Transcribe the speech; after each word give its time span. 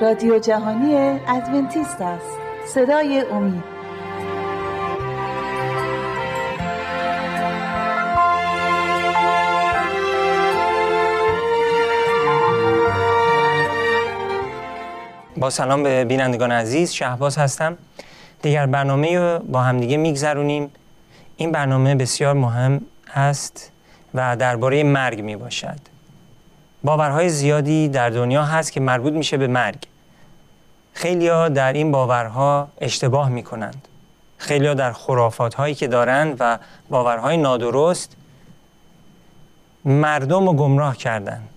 رادیو 0.00 0.38
جهانی 0.38 0.94
ادونتیست 1.28 2.00
است. 2.00 2.38
صدای 2.66 3.24
امید. 3.30 3.64
با 15.36 15.50
سلام 15.50 15.82
به 15.82 16.04
بینندگان 16.04 16.52
عزیز 16.52 16.92
شهباز 16.92 17.38
هستم. 17.38 17.78
دیگر 18.42 18.66
برنامه 18.66 19.18
رو 19.18 19.38
با 19.38 19.60
همدیگه 19.60 19.96
میگذرونیم. 19.96 20.70
این 21.36 21.52
برنامه 21.52 21.94
بسیار 21.94 22.34
مهم 22.34 22.80
است 23.14 23.72
و 24.14 24.36
درباره 24.36 24.82
مرگ 24.82 25.20
می 25.20 25.36
باشد 25.36 25.93
باورهای 26.84 27.28
زیادی 27.28 27.88
در 27.88 28.10
دنیا 28.10 28.44
هست 28.44 28.72
که 28.72 28.80
مربوط 28.80 29.12
میشه 29.12 29.36
به 29.36 29.46
مرگ. 29.46 29.86
خیلی 30.92 31.28
ها 31.28 31.48
در 31.48 31.72
این 31.72 31.92
باورها 31.92 32.68
اشتباه 32.80 33.28
می 33.28 33.42
کنند 33.42 33.88
خیلی 34.38 34.66
ها 34.66 34.74
در 34.74 34.92
خرافات 34.92 35.54
هایی 35.54 35.74
که 35.74 35.86
دارند 35.86 36.36
و 36.40 36.58
باورهای 36.90 37.36
نادرست 37.36 38.16
مردم 39.84 40.46
رو 40.46 40.52
گمراه 40.52 40.96
کردند 40.96 41.48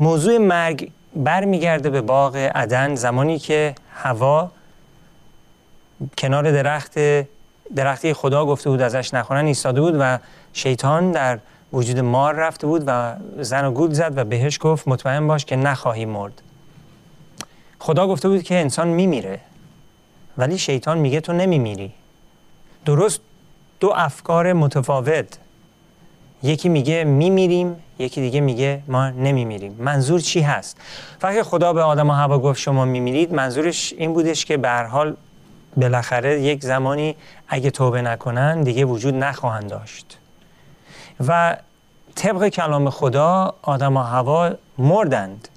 موضوع 0.00 0.38
مرگ 0.38 0.90
برمیگرده 1.16 1.90
به 1.90 2.00
باغ 2.00 2.36
عدن 2.36 2.94
زمانی 2.94 3.38
که 3.38 3.74
هوا 3.94 4.50
کنار 6.18 6.52
درخت 6.52 6.94
درختی 7.76 8.12
خدا 8.12 8.46
گفته 8.46 8.70
بود 8.70 8.80
ازش 8.82 9.14
نخورن 9.14 9.46
ایستاده 9.46 9.80
بود 9.80 9.96
و 9.98 10.18
شیطان 10.52 11.12
در 11.12 11.38
وجود 11.72 11.98
مار 11.98 12.34
رفته 12.34 12.66
بود 12.66 12.84
و 12.86 13.16
زن 13.38 13.64
و 13.64 13.70
گود 13.70 13.92
زد 13.92 14.12
و 14.18 14.24
بهش 14.24 14.58
گفت 14.60 14.88
مطمئن 14.88 15.26
باش 15.26 15.44
که 15.44 15.56
نخواهی 15.56 16.04
مرد. 16.04 16.42
خدا 17.78 18.08
گفته 18.08 18.28
بود 18.28 18.42
که 18.42 18.60
انسان 18.60 18.88
میمیره 18.88 19.40
ولی 20.38 20.58
شیطان 20.58 20.98
میگه 20.98 21.20
تو 21.20 21.32
نمیمیری. 21.32 21.92
درست 22.84 23.20
دو 23.80 23.92
افکار 23.96 24.52
متفاوت. 24.52 25.38
یکی 26.42 26.68
میگه 26.68 27.04
میمیریم 27.04 27.76
یکی 27.98 28.20
دیگه 28.20 28.40
میگه 28.40 28.82
ما 28.88 29.10
نمیمیریم. 29.10 29.76
منظور 29.78 30.20
چی 30.20 30.40
هست؟ 30.40 30.76
وقتی 31.22 31.42
خدا 31.42 31.72
به 31.72 31.82
آدم 31.82 32.10
و 32.10 32.12
هوا 32.12 32.38
گفت 32.38 32.60
شما 32.60 32.84
میمیرید 32.84 33.34
منظورش 33.34 33.94
این 33.98 34.12
بودش 34.12 34.44
که 34.44 34.56
به 34.56 34.70
حال 34.70 35.16
بالاخره 35.76 36.40
یک 36.40 36.64
زمانی 36.64 37.16
اگه 37.48 37.70
توبه 37.70 38.02
نکنن 38.02 38.62
دیگه 38.62 38.84
وجود 38.84 39.14
نخواهند 39.14 39.70
داشت. 39.70 40.19
و 41.28 41.56
طبق 42.14 42.48
کلام 42.48 42.90
خدا 42.90 43.54
آدم 43.62 43.96
و 43.96 44.00
هوا 44.00 44.50
مردند. 44.78 45.48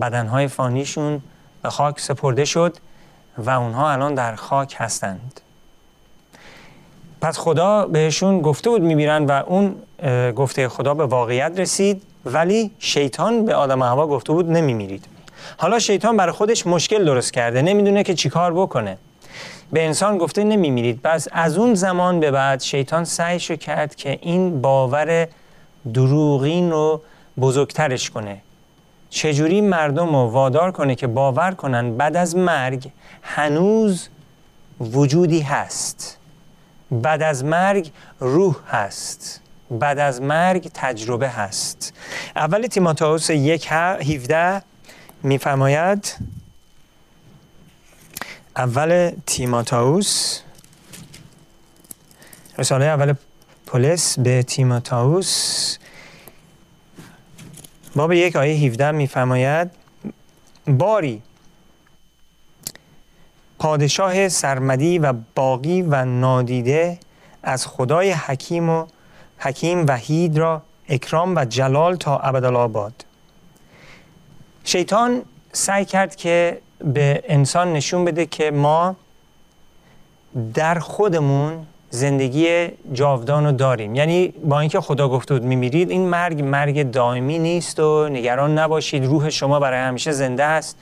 بدنهای 0.00 0.48
فانیشون 0.48 1.22
به 1.62 1.70
خاک 1.70 2.00
سپرده 2.00 2.44
شد 2.44 2.76
و 3.38 3.50
اونها 3.50 3.90
الان 3.90 4.14
در 4.14 4.34
خاک 4.34 4.74
هستند. 4.78 5.40
پس 7.20 7.38
خدا 7.38 7.86
بهشون 7.86 8.40
گفته 8.40 8.70
بود 8.70 8.82
میمیرن 8.82 9.26
و 9.26 9.42
اون 9.46 9.76
گفته 10.32 10.68
خدا 10.68 10.94
به 10.94 11.06
واقعیت 11.06 11.52
رسید 11.56 12.02
ولی 12.24 12.70
شیطان 12.78 13.44
به 13.44 13.54
آدم 13.54 13.82
و 13.82 13.84
هوا 13.84 14.06
گفته 14.06 14.32
بود 14.32 14.50
نمیمیرید. 14.50 15.04
حالا 15.56 15.78
شیطان 15.78 16.16
برای 16.16 16.32
خودش 16.32 16.66
مشکل 16.66 17.04
درست 17.04 17.32
کرده 17.32 17.62
نمی‌دونه 17.62 18.02
که 18.02 18.14
چیکار 18.14 18.52
بکنه. 18.52 18.98
به 19.72 19.84
انسان 19.84 20.18
گفته 20.18 20.44
نمیمیرید. 20.44 21.00
پس 21.04 21.28
از 21.32 21.58
اون 21.58 21.74
زمان 21.74 22.20
به 22.20 22.30
بعد 22.30 22.60
شیطان 22.60 23.04
سعیشو 23.04 23.56
کرد 23.56 23.94
که 23.94 24.18
این 24.22 24.60
باور 24.60 25.28
دروغین 25.94 26.70
رو 26.70 27.02
بزرگترش 27.40 28.10
کنه. 28.10 28.40
چجوری 29.10 29.60
مردم 29.60 30.16
رو 30.16 30.30
وادار 30.30 30.72
کنه 30.72 30.94
که 30.94 31.06
باور 31.06 31.50
کنن 31.50 31.96
بعد 31.96 32.16
از 32.16 32.36
مرگ 32.36 32.90
هنوز 33.22 34.08
وجودی 34.80 35.40
هست. 35.40 36.18
بعد 36.90 37.22
از 37.22 37.44
مرگ 37.44 37.90
روح 38.20 38.56
هست. 38.68 39.40
بعد 39.70 39.98
از 39.98 40.22
مرگ 40.22 40.70
تجربه 40.74 41.28
هست. 41.28 41.94
اول 42.36 42.66
تیماتائوس 42.66 43.30
یک 43.30 43.68
هیوده 44.00 44.62
میفرماید 45.22 46.14
اول 48.56 49.12
تیماتائوس. 49.26 50.40
رساله 52.58 52.84
اول 52.84 53.14
پولس 53.66 54.18
به 54.18 54.42
تیماتائوس. 54.42 55.78
باب 57.96 58.12
یک 58.12 58.36
آیه 58.36 58.66
17 58.66 58.90
میفرماید 58.90 59.70
باری. 60.66 61.22
پادشاه 63.58 64.28
سرمدی 64.28 64.98
و 64.98 65.12
باقی 65.34 65.82
و 65.82 66.04
نادیده 66.04 66.98
از 67.42 67.66
خدای 67.66 68.12
حکیم 68.12 68.68
و 68.68 68.86
حکیم 69.38 69.86
وحید 69.86 70.38
را 70.38 70.62
اکرام 70.88 71.36
و 71.36 71.44
جلال 71.44 71.96
تا 71.96 72.18
ابدالآباد. 72.18 73.04
شیطان 74.64 75.22
سعی 75.52 75.84
کرد 75.84 76.16
که 76.16 76.60
به 76.84 77.24
انسان 77.28 77.72
نشون 77.72 78.04
بده 78.04 78.26
که 78.26 78.50
ما 78.50 78.96
در 80.54 80.78
خودمون 80.78 81.66
زندگی 81.90 82.68
جاودان 82.92 83.46
رو 83.46 83.52
داریم. 83.52 83.94
یعنی 83.94 84.28
با 84.28 84.60
اینکه 84.60 84.80
خدا 84.80 85.08
گفته 85.08 85.34
بود 85.34 85.42
میمیرید 85.42 85.90
این 85.90 86.08
مرگ 86.08 86.42
مرگ 86.42 86.90
دائمی 86.90 87.38
نیست 87.38 87.80
و 87.80 88.08
نگران 88.08 88.58
نباشید. 88.58 89.04
روح 89.04 89.30
شما 89.30 89.60
برای 89.60 89.80
همیشه 89.80 90.12
زنده 90.12 90.44
است. 90.44 90.78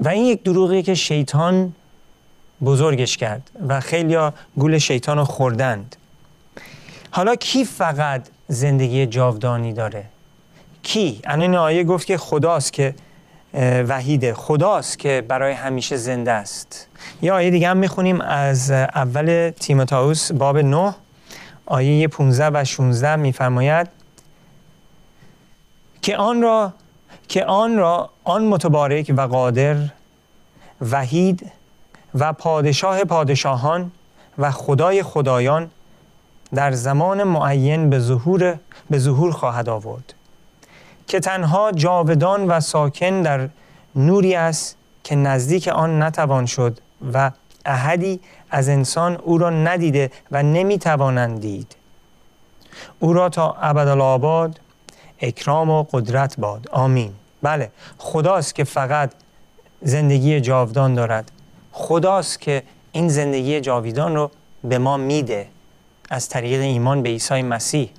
و 0.00 0.08
این 0.08 0.24
یک 0.24 0.42
دروغیه 0.42 0.82
که 0.82 0.94
شیطان 0.94 1.72
بزرگش 2.64 3.16
کرد 3.16 3.50
و 3.68 3.80
خیلی 3.80 4.18
گول 4.56 4.78
شیطان 4.78 5.18
رو 5.18 5.24
خوردند. 5.24 5.96
حالا 7.10 7.34
کی 7.34 7.64
فقط 7.64 8.28
زندگی 8.48 9.06
جاودانی 9.06 9.72
داره؟ 9.72 10.04
کی؟ 10.82 11.20
این 11.30 11.54
آیه 11.54 11.84
گفت 11.84 12.06
که 12.06 12.18
خداست 12.18 12.72
که 12.72 12.94
وحیده 13.88 14.34
خداست 14.34 14.98
که 14.98 15.24
برای 15.28 15.52
همیشه 15.52 15.96
زنده 15.96 16.32
است. 16.32 16.88
یه 17.22 17.32
آیه 17.32 17.50
دیگه 17.50 17.68
هم 17.68 17.76
می‌خونیم 17.76 18.20
از 18.20 18.70
اول 18.70 19.52
تیموتائوس 19.60 20.32
باب 20.32 20.58
9 20.58 20.94
آیه 21.66 22.08
15 22.08 22.60
و 22.60 22.64
16 22.64 23.16
میفرماید 23.16 23.88
که 26.02 26.16
آن 26.16 26.42
را 26.42 26.72
که 27.28 27.44
آن 27.44 27.76
را 27.76 28.10
آن 28.24 28.44
متبارک 28.44 29.14
و 29.16 29.20
قادر 29.20 29.76
وحید 30.90 31.52
و 32.14 32.32
پادشاه 32.32 33.04
پادشاهان 33.04 33.92
و 34.38 34.50
خدای 34.50 35.02
خدایان 35.02 35.70
در 36.54 36.72
زمان 36.72 37.22
معین 37.22 37.90
به 37.90 37.98
ظهور 37.98 38.58
به 38.90 38.98
ظهور 38.98 39.32
خواهد 39.32 39.68
آورد. 39.68 40.14
که 41.06 41.20
تنها 41.20 41.72
جاودان 41.72 42.46
و 42.46 42.60
ساکن 42.60 43.22
در 43.22 43.48
نوری 43.96 44.34
است 44.34 44.76
که 45.04 45.16
نزدیک 45.16 45.68
آن 45.68 46.02
نتوان 46.02 46.46
شد 46.46 46.78
و 47.12 47.30
احدی 47.66 48.20
از 48.50 48.68
انسان 48.68 49.16
او 49.16 49.38
را 49.38 49.50
ندیده 49.50 50.10
و 50.30 50.42
نمی‌توانند 50.42 51.40
دید. 51.40 51.76
او 52.98 53.12
را 53.12 53.28
تا 53.28 53.52
ابدالآباد 53.52 54.60
اکرام 55.20 55.70
و 55.70 55.82
قدرت 55.92 56.40
باد. 56.40 56.68
آمین. 56.72 57.12
بله 57.42 57.70
خداست 57.98 58.54
که 58.54 58.64
فقط 58.64 59.12
زندگی 59.82 60.40
جاودان 60.40 60.94
دارد. 60.94 61.30
خداست 61.72 62.40
که 62.40 62.62
این 62.92 63.08
زندگی 63.08 63.60
جاویدان 63.60 64.16
رو 64.16 64.30
به 64.64 64.78
ما 64.78 64.96
میده 64.96 65.48
از 66.10 66.28
طریق 66.28 66.60
ایمان 66.60 67.02
به 67.02 67.08
عیسی 67.08 67.42
مسیح. 67.42 67.90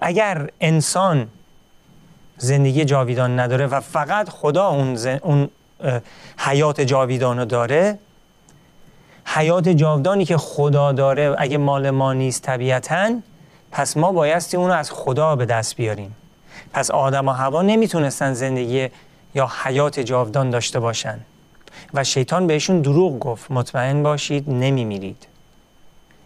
اگر 0.00 0.50
انسان 0.60 1.28
زندگی 2.38 2.84
جاویدان 2.84 3.40
نداره 3.40 3.66
و 3.66 3.80
فقط 3.80 4.28
خدا 4.28 4.68
اون, 4.68 4.98
اون 5.22 5.48
حیات 6.38 6.80
جاویدان 6.80 7.38
رو 7.38 7.44
داره. 7.44 7.98
حیات 9.24 9.68
جاودانی 9.68 10.24
که 10.24 10.36
خدا 10.36 10.92
داره 10.92 11.34
اگه 11.38 11.58
مال 11.58 11.90
ما 11.90 12.12
نیست 12.12 12.42
طبیعتا 12.42 13.20
پس 13.72 13.96
ما 13.96 14.12
بایستی 14.12 14.56
اون 14.56 14.68
رو 14.68 14.74
از 14.74 14.90
خدا 14.90 15.36
به 15.36 15.46
دست 15.46 15.76
بیاریم. 15.76 16.16
پس 16.72 16.90
آدم 16.90 17.28
و 17.28 17.32
هوا 17.32 17.62
نمی‌تونستن 17.62 18.32
زندگی 18.32 18.88
یا 19.34 19.50
حیات 19.64 20.00
جاودان 20.00 20.50
داشته 20.50 20.80
باشن. 20.80 21.18
و 21.94 22.04
شیطان 22.04 22.46
بهشون 22.46 22.80
دروغ 22.80 23.18
گفت 23.18 23.50
مطمئن 23.50 24.02
باشید 24.02 24.50
نمیمیرید. 24.50 25.26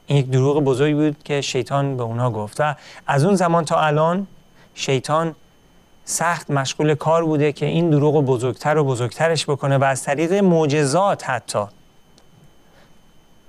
این 0.07 0.19
یک 0.19 0.31
دروغ 0.31 0.65
بزرگی 0.65 0.95
بود 0.95 1.17
که 1.25 1.41
شیطان 1.41 1.97
به 1.97 2.03
اونا 2.03 2.31
گفت. 2.31 2.61
و 2.61 2.75
از 3.07 3.25
اون 3.25 3.35
زمان 3.35 3.65
تا 3.65 3.81
الان 3.81 4.27
شیطان 4.75 5.35
سخت 6.11 6.51
مشغول 6.51 6.95
کار 6.95 7.25
بوده 7.25 7.53
که 7.53 7.67
این 7.67 7.91
دروغ 7.91 8.25
بزرگتر 8.25 8.79
و 8.79 8.85
بزرگترش 8.85 9.45
بکنه 9.45 9.79
و 9.79 9.85
از 9.85 10.03
طریق 10.03 10.33
معجزات 10.33 11.31
حتی 11.31 11.65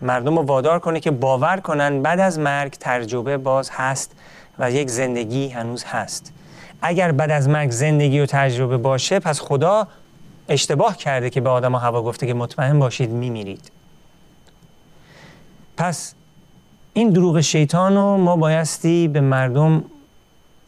مردم 0.01 0.37
رو 0.37 0.45
وادار 0.45 0.79
کنه 0.79 0.99
که 0.99 1.11
باور 1.11 1.57
کنن 1.59 2.01
بعد 2.01 2.19
از 2.19 2.39
مرگ 2.39 2.75
تجربه 2.79 3.37
باز 3.37 3.69
هست 3.73 4.11
و 4.59 4.71
یک 4.71 4.89
زندگی 4.89 5.49
هنوز 5.49 5.83
هست. 5.83 6.33
اگر 6.81 7.11
بعد 7.11 7.31
از 7.31 7.49
مرگ 7.49 7.71
زندگی 7.71 8.19
و 8.19 8.25
تجربه 8.25 8.77
باشه 8.77 9.19
پس 9.19 9.39
خدا 9.39 9.87
اشتباه 10.49 10.97
کرده 10.97 11.29
که 11.29 11.41
به 11.41 11.49
آدم 11.49 11.75
هوا 11.75 12.01
گفته 12.01 12.27
که 12.27 12.33
مطمئن 12.33 12.79
باشید 12.79 13.09
میمیرید. 13.09 13.71
پس 15.77 16.13
این 16.93 17.09
دروغ 17.09 17.41
شیطان 17.41 17.95
رو 17.95 18.17
ما 18.17 18.35
بایستی 18.35 19.07
به 19.07 19.21
مردم 19.21 19.83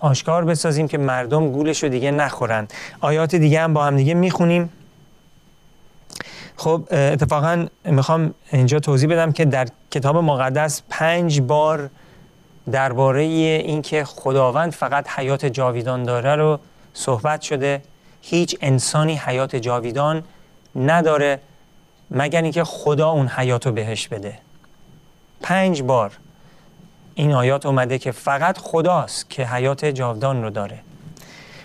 آشکار 0.03 0.45
بسازیم 0.45 0.87
که 0.87 0.97
مردم 0.97 1.51
گولش 1.51 1.83
رو 1.83 1.89
دیگه 1.89 2.11
نخورن. 2.11 2.67
آیات 3.01 3.35
دیگه 3.35 3.61
هم 3.61 3.73
با 3.73 3.85
هم 3.85 3.95
دیگه 3.97 4.13
می‌خونیم. 4.13 4.69
خب 6.57 6.87
اتفاقا 6.91 7.65
می‌خوام 7.85 8.33
اینجا 8.51 8.79
توضیح 8.79 9.09
بدم 9.09 9.31
که 9.31 9.45
در 9.45 9.67
کتاب 9.91 10.17
مقدس 10.17 10.81
پنج 10.89 11.41
بار 11.41 11.89
درباره 12.71 13.21
اینکه 13.21 14.03
خداوند 14.03 14.71
فقط 14.71 15.09
حیات 15.09 15.45
جاویدان 15.45 16.03
داره 16.03 16.35
رو 16.35 16.59
صحبت 16.93 17.41
شده. 17.41 17.81
هیچ 18.21 18.57
انسانی 18.61 19.15
حیات 19.15 19.55
جاویدان 19.55 20.23
نداره 20.75 21.39
مگر 22.11 22.41
اینکه 22.41 22.63
خدا 22.63 23.09
اون 23.09 23.27
حیات 23.27 23.65
رو 23.65 23.71
بهش 23.71 24.07
بده. 24.07 24.37
پنج 25.41 25.81
بار. 25.81 26.11
این 27.15 27.33
آیات 27.33 27.65
اومده 27.65 27.97
که 27.97 28.11
فقط 28.11 28.57
خداست 28.57 29.29
که 29.29 29.45
حیات 29.45 29.85
جاودان 29.85 30.43
رو 30.43 30.49
داره. 30.49 30.79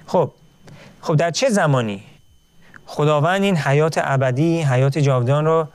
خب 0.06 0.30
خب 1.00 1.16
در 1.16 1.30
چه 1.30 1.48
زمانی 1.48 2.02
خداوند 2.86 3.42
این 3.42 3.56
حیات 3.56 4.00
ابدی 4.02 4.62
حیات 4.62 4.98
جاودان 4.98 5.44
رو 5.44 5.68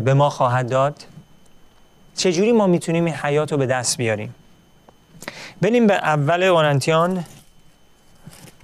به 0.00 0.14
ما 0.14 0.30
خواهد 0.30 0.70
داد؟ 0.70 1.06
چجوری 2.16 2.52
ما 2.52 2.66
می‌تونیم 2.66 3.04
این 3.04 3.14
حیات 3.14 3.52
رو 3.52 3.58
به 3.58 3.66
دست 3.66 3.96
بیاریم؟ 3.96 4.34
بریم 5.60 5.86
به 5.86 5.94
اول 5.94 6.52
قرنتیان 6.52 7.24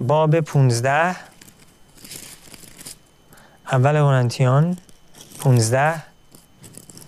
باب 0.01 0.39
15 0.39 1.15
اول 3.71 4.01
قرنتیان 4.01 4.77
15 5.39 6.03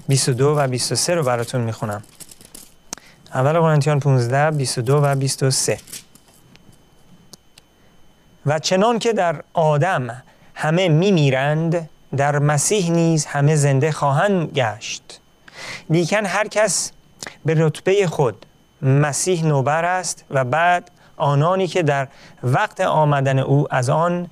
22 0.08 0.56
و 0.58 0.68
23 0.68 1.16
رو 1.16 1.24
براتون 1.24 1.62
می‌خونم. 1.62 2.04
اول 3.34 3.60
قرنتیان 3.60 4.00
15 4.00 4.52
22 4.52 5.02
و 5.04 5.16
23 5.16 5.78
و 8.46 8.60
چنان 8.60 9.00
که 9.00 9.14
در 9.14 9.44
آدم 9.54 10.24
همه 10.56 10.90
میمیرند 10.90 11.90
در 12.18 12.40
مسیح 12.40 12.92
نیز 12.92 13.26
همه 13.26 13.56
زنده 13.56 13.92
خواهند 13.92 14.52
گشت. 14.52 15.20
لیکن 15.90 16.26
هر 16.26 16.48
کس 16.48 16.92
به 17.46 17.56
رتبه 17.58 18.08
خود 18.08 18.46
مسیح 18.82 19.46
نوبر 19.46 19.86
است 19.86 20.24
و 20.30 20.46
بعد 20.46 20.92
آنانی 21.18 21.68
که 21.68 21.84
در 21.84 22.08
وقت 22.44 22.82
آمدن 22.82 23.40
او 23.40 23.68
از 23.74 23.90
آن 23.90 24.30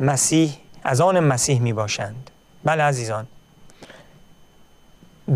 مسیح 0.00 0.52
از 0.84 1.00
آن 1.00 1.20
مسیح 1.20 1.60
می 1.60 1.72
باشند 1.72 2.30
بله 2.64 2.82
عزیزان 2.82 3.26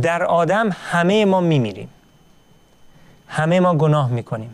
در 0.02 0.24
آدم 0.24 0.70
همه 0.90 1.24
ما 1.24 1.40
می 1.40 1.58
میریم 1.58 1.88
همه 3.28 3.60
ما 3.60 3.74
گناه 3.74 4.10
می 4.10 4.22
کنیم 4.22 4.50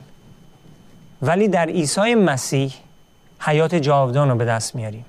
ولی 1.23 1.49
در 1.49 1.67
عیسی 1.67 2.15
مسیح 2.15 2.73
حیات 3.41 3.75
جاودان 3.75 4.31
رو 4.31 4.37
به 4.37 4.44
دست 4.44 4.75
میاریم. 4.75 5.05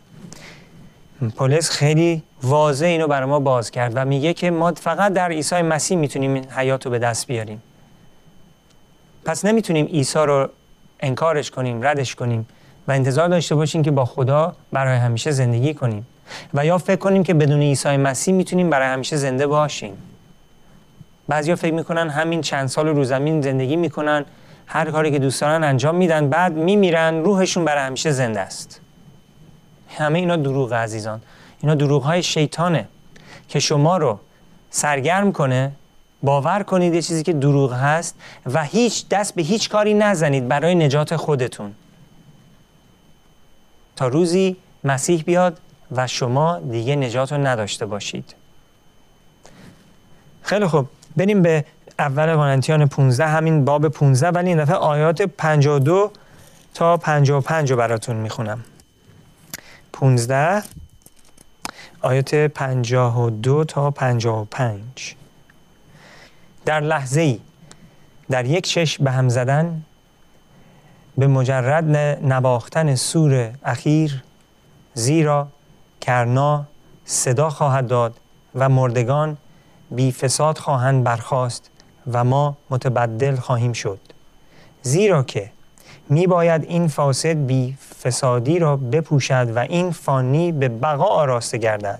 پولس 1.36 1.70
خیلی 1.70 2.24
واضح 2.44 2.86
اینو 2.86 3.08
برای 3.08 3.30
ما 3.30 3.40
باز 3.40 3.72
کرد 3.72 3.92
و 3.96 4.06
میگه 4.06 4.34
که 4.34 4.52
ما 4.52 4.72
فقط 4.72 5.14
در 5.14 5.30
عیسی 5.30 5.62
مسیح 5.62 5.98
می‌تونیم 5.98 6.34
این 6.34 6.52
حیات 6.52 6.86
رو 6.86 6.92
به 6.92 7.00
دست 7.00 7.28
بیاریم. 7.28 7.62
پس 9.26 9.46
نمی‌تونیم 9.46 9.86
عیسی 9.86 10.20
رو 10.20 10.50
انکارش 11.00 11.52
کنیم 11.52 11.84
ردش 11.84 12.16
کنیم 12.16 12.48
و 12.88 12.92
انتظار 12.92 13.30
داشته 13.30 13.56
باشیم 13.56 13.84
که 13.84 13.92
با 13.92 14.06
خدا 14.06 14.56
برای 14.72 14.98
همیشه 14.98 15.32
زندگی 15.32 15.74
کنیم. 15.74 16.08
و 16.54 16.66
یا 16.66 16.78
فکر 16.78 17.00
کنیم 17.00 17.24
که 17.24 17.34
بدون 17.34 17.62
عیسی 17.62 17.98
مسیح 17.98 18.34
می‌تونیم 18.34 18.70
برای 18.70 18.88
همیشه 18.88 19.18
زنده 19.18 19.48
باشیم. 19.48 19.98
بعضیا 21.28 21.56
فکر 21.56 21.74
می‌کنن 21.74 22.10
همین 22.10 22.42
چند 22.42 22.68
سال 22.68 22.88
رو 22.88 23.04
زمین 23.04 23.42
زندگی 23.42 23.76
می‌کنن 23.76 24.26
هر 24.66 24.92
کاری 24.92 25.12
که 25.12 25.20
دوست 25.20 25.42
دارن 25.42 25.64
انجام 25.64 25.96
میدن 25.96 26.30
بعد 26.30 26.54
میمیرن 26.54 27.24
روحشون 27.24 27.66
برای 27.66 27.84
همیشه 27.84 28.12
زنده 28.12 28.40
است. 28.40 28.82
همه 29.90 30.20
اینا 30.20 30.36
دروغ 30.36 30.74
عزیزان. 30.74 31.22
اینا 31.62 31.76
دروغ 31.76 32.04
های 32.04 32.24
شیطانه 32.24 32.88
که 33.48 33.60
شما 33.60 33.98
رو 33.98 34.20
سرگرم 34.70 35.32
کنه 35.32 35.72
باور 36.24 36.64
کنید 36.64 36.94
یه 36.94 37.02
چیزی 37.02 37.24
که 37.24 37.34
دروغ 37.34 37.74
هست 37.74 38.16
و 38.46 38.64
هیچ 38.64 39.10
دست 39.10 39.36
به 39.36 39.42
هیچ 39.42 39.70
کاری 39.70 39.94
نزنید 39.94 40.48
برای 40.48 40.76
نجات 40.76 41.16
خودتون. 41.16 41.76
تا 43.96 44.08
روزی 44.08 44.58
مسیح 44.84 45.24
بیاد 45.24 45.60
و 45.92 46.08
شما 46.08 46.60
دیگه 46.60 46.96
نجات 46.96 47.32
رو 47.32 47.48
نداشته 47.48 47.86
باشید. 47.86 48.36
خیلی 50.42 50.68
خوب. 50.68 50.88
بریم 51.18 51.42
به 51.42 51.66
اول 52.00 52.36
قرنتیان 52.36 52.88
15 52.88 53.28
همین 53.28 53.66
باب 53.66 53.88
15 53.88 54.30
ولی 54.30 54.50
این 54.50 54.64
دفعه 54.64 54.76
آیات 54.76 55.22
52 55.22 56.12
تا 56.74 56.98
55 56.98 57.72
رو 57.72 57.78
براتون 57.78 58.16
می‌خونم. 58.16 58.64
15 59.94 60.64
آیات 62.02 62.36
52 62.36 63.64
تا 63.64 63.92
55 63.92 65.16
در 66.66 66.80
لحظه 66.80 67.22
ای 67.22 67.40
در 68.30 68.46
یک 68.46 68.68
چشم 68.68 69.04
به 69.04 69.12
هم 69.12 69.30
زدن 69.30 69.84
به 71.18 71.28
مجرد 71.28 71.98
نباختن 72.26 72.96
سور 72.96 73.52
اخیر 73.64 74.24
زیرا 74.94 75.48
کرنا 76.02 76.66
صدا 77.06 77.50
خواهد 77.50 77.88
داد 77.88 78.20
و 78.56 78.70
مردگان 78.70 79.38
بی 79.96 80.12
فساد 80.12 80.58
خواهند 80.58 81.04
برخاست 81.04 81.70
و 82.12 82.24
ما 82.24 82.58
متبدل 82.70 83.36
خواهیم 83.36 83.74
شد. 83.74 84.00
زیرا 84.82 85.24
که 85.24 85.52
می 86.10 86.28
باید 86.28 86.64
این 86.64 86.88
فاسد 86.88 87.46
بی 87.46 87.78
فسادی 88.04 88.60
را 88.60 88.78
بپوشد 88.78 89.52
و 89.56 89.60
این 89.60 89.92
فانی 89.92 90.52
به 90.52 90.70
بقا 90.70 91.06
آراسته 91.06 91.58
گردد. 91.58 92.00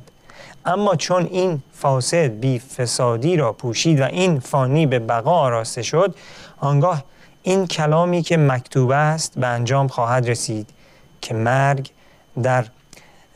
اما 0.66 0.96
چون 0.96 1.26
این 1.32 1.62
فاسد 1.74 2.28
بی 2.28 2.60
فسادی 2.60 3.36
را 3.38 3.54
پوشید 3.54 4.02
و 4.02 4.04
این 4.04 4.40
فانی 4.40 4.86
به 4.86 5.00
بقا 5.00 5.32
آراسته 5.32 5.82
شد 5.82 6.16
آنگاه 6.58 7.04
این 7.44 7.68
کلامی 7.68 8.22
که 8.22 8.38
مکتوب 8.38 8.92
است 8.92 9.40
به 9.40 9.48
انجام 9.48 9.88
خواهد 9.88 10.30
رسید 10.30 10.70
که 11.22 11.34
مرگ 11.34 11.90
در 12.44 12.66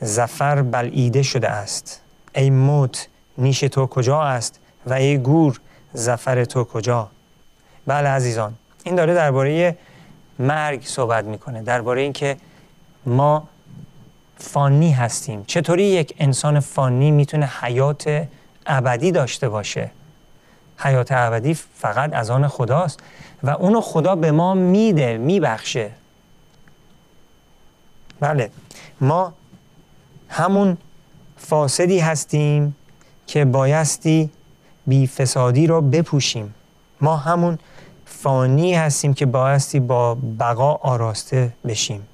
زفر 0.00 0.62
بلعیده 0.62 1.22
شده 1.22 1.48
است. 1.48 2.00
ای 2.34 2.50
موت 2.50 3.08
نیش 3.40 3.60
تو 3.60 3.86
کجا 3.86 4.22
است 4.22 4.60
و 4.86 4.92
ای 4.92 5.18
گور 5.18 5.60
زفر 5.92 6.44
تو 6.44 6.64
کجا؟ 6.64 7.08
بله 7.86 8.08
عزیزان 8.08 8.54
این 8.84 8.94
داره 8.94 9.14
درباره 9.14 9.76
مرگ 10.38 10.82
صحبت 10.84 11.24
می‌کنه 11.24 11.62
درباره 11.62 12.02
اینکه 12.02 12.36
ما 13.06 13.48
فانی 14.38 14.92
هستیم. 14.92 15.44
چطوری 15.46 15.82
یک 15.82 16.14
انسان 16.18 16.60
فانی 16.60 17.10
می‌تونه 17.10 17.46
حیات 17.46 18.26
ابدی 18.66 19.12
داشته 19.12 19.48
باشه؟ 19.48 19.90
حیات 20.78 21.12
ابدی 21.12 21.54
فقط 21.54 22.14
از 22.14 22.30
آن 22.30 22.48
خداست 22.48 23.00
و 23.42 23.50
اونو 23.50 23.80
خدا 23.80 24.14
به 24.14 24.30
ما 24.30 24.54
میده 24.54 25.18
میبخشه. 25.18 25.90
بله 28.20 28.50
ما 29.00 29.34
همون 30.28 30.78
فاسدی 31.36 31.98
هستیم 31.98 32.76
که 33.30 33.44
بایستی 33.44 34.30
بی 34.86 35.06
فسادی 35.06 35.66
رو 35.66 35.80
بپوشیم. 35.80 36.54
ما 37.00 37.16
همون 37.16 37.58
فانی 38.06 38.74
هستیم 38.74 39.14
که 39.14 39.26
بایستی 39.26 39.80
با 39.80 40.14
بقا 40.14 40.74
آراسته 40.74 41.52
بشیم. 41.66 42.06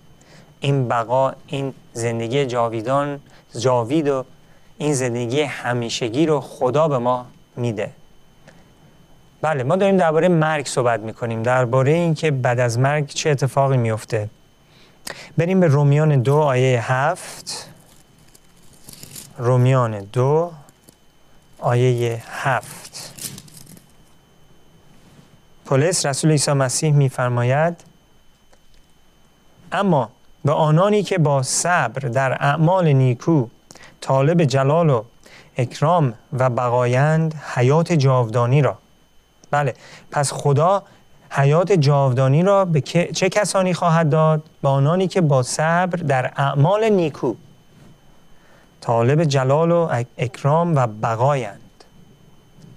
این 0.60 0.88
بقا 0.88 1.32
این 1.46 1.74
زندگی 1.92 2.46
جاویدان 2.46 3.20
جاوید 3.58 4.08
و 4.08 4.24
این 4.78 4.94
زندگی 4.94 5.42
همیشگی 5.42 6.26
رو 6.26 6.40
خدا 6.40 6.88
به 6.88 6.98
ما 6.98 7.26
میده. 7.56 7.90
بله 9.42 9.62
ما 9.62 9.76
داریم 9.76 9.96
درباره 9.96 10.28
مرگ 10.28 10.66
صحبت 10.66 11.00
می‌کنیم. 11.00 11.42
درباره 11.42 11.92
اینکه 11.92 12.30
بعد 12.30 12.60
از 12.60 12.78
مرگ 12.78 13.06
چه 13.06 13.30
اتفاقی 13.30 13.76
میفته 13.76 14.28
بریم 15.38 15.60
به 15.60 15.66
رومیان 15.66 16.22
دو 16.22 16.36
آیه 16.36 16.92
هفت. 16.92 17.70
رومیان 19.38 19.98
دو 20.00 20.52
آیه 21.58 22.22
هفت. 22.30 23.12
پولس 25.64 26.06
رسول 26.06 26.30
عیسی 26.30 26.52
مسیح 26.52 26.92
میفرماید 26.92 27.84
اما 29.72 30.10
به 30.44 30.52
آنانی 30.52 31.02
که 31.02 31.18
با 31.18 31.42
صبر 31.42 32.08
در 32.08 32.32
اعمال 32.32 32.92
نیکو 32.92 33.46
طالب 34.00 34.44
جلال 34.44 34.90
و 34.90 35.02
اکرام 35.56 36.14
و 36.32 36.50
بقایند 36.50 37.34
حیات 37.54 37.92
جاودانی 37.92 38.62
را. 38.62 38.78
بله 39.50 39.74
پس 40.10 40.32
خدا 40.32 40.82
حیات 41.30 41.72
جاودانی 41.72 42.42
را 42.42 42.64
به 42.64 42.80
چه 42.80 43.28
کسانی 43.28 43.74
خواهد 43.74 44.10
داد؟ 44.10 44.42
به 44.62 44.68
آنانی 44.68 45.08
که 45.08 45.20
با 45.20 45.42
صبر 45.42 45.98
در 45.98 46.32
اعمال 46.36 46.88
نیکو. 46.88 47.34
طالب 48.86 49.24
جلال 49.24 49.70
و 49.70 50.04
اکرام 50.18 50.76
و 50.76 50.86
بقایند. 50.86 51.60